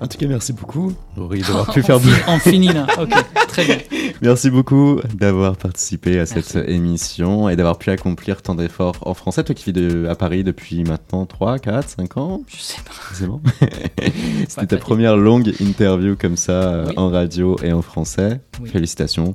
[0.00, 2.86] En tout cas, merci beaucoup, Laurie, d'avoir pu faire on, fi- on finit là.
[3.00, 3.10] Ok,
[3.48, 3.78] très bien.
[4.22, 6.70] Merci beaucoup d'avoir participé à cette Merci.
[6.72, 9.44] émission et d'avoir pu accomplir tant d'efforts en français.
[9.44, 12.92] Toi qui vis de- à Paris depuis maintenant 3, 4, 5 ans, Je sais pas.
[13.14, 13.40] c'est bon
[14.48, 16.94] C'était ta première longue interview comme ça euh, Oui.
[16.96, 18.40] en radio et en français.
[18.60, 18.68] Oui.
[18.70, 19.34] Félicitations,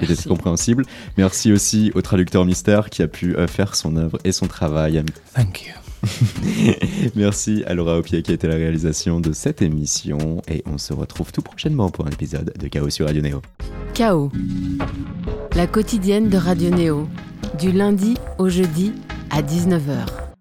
[0.00, 0.84] c'était compréhensible.
[1.18, 5.02] Merci aussi au traducteur mystère qui a pu euh, faire son œuvre et son travail.
[5.34, 5.72] Thank you.
[7.14, 10.92] Merci à Laura Aupier qui a été la réalisation de cette émission et on se
[10.92, 13.42] retrouve tout prochainement pour un épisode de Chaos sur Radio Néo.
[13.94, 14.30] Chaos.
[15.54, 17.08] La quotidienne de Radio Néo,
[17.58, 18.92] du lundi au jeudi
[19.30, 20.31] à 19h.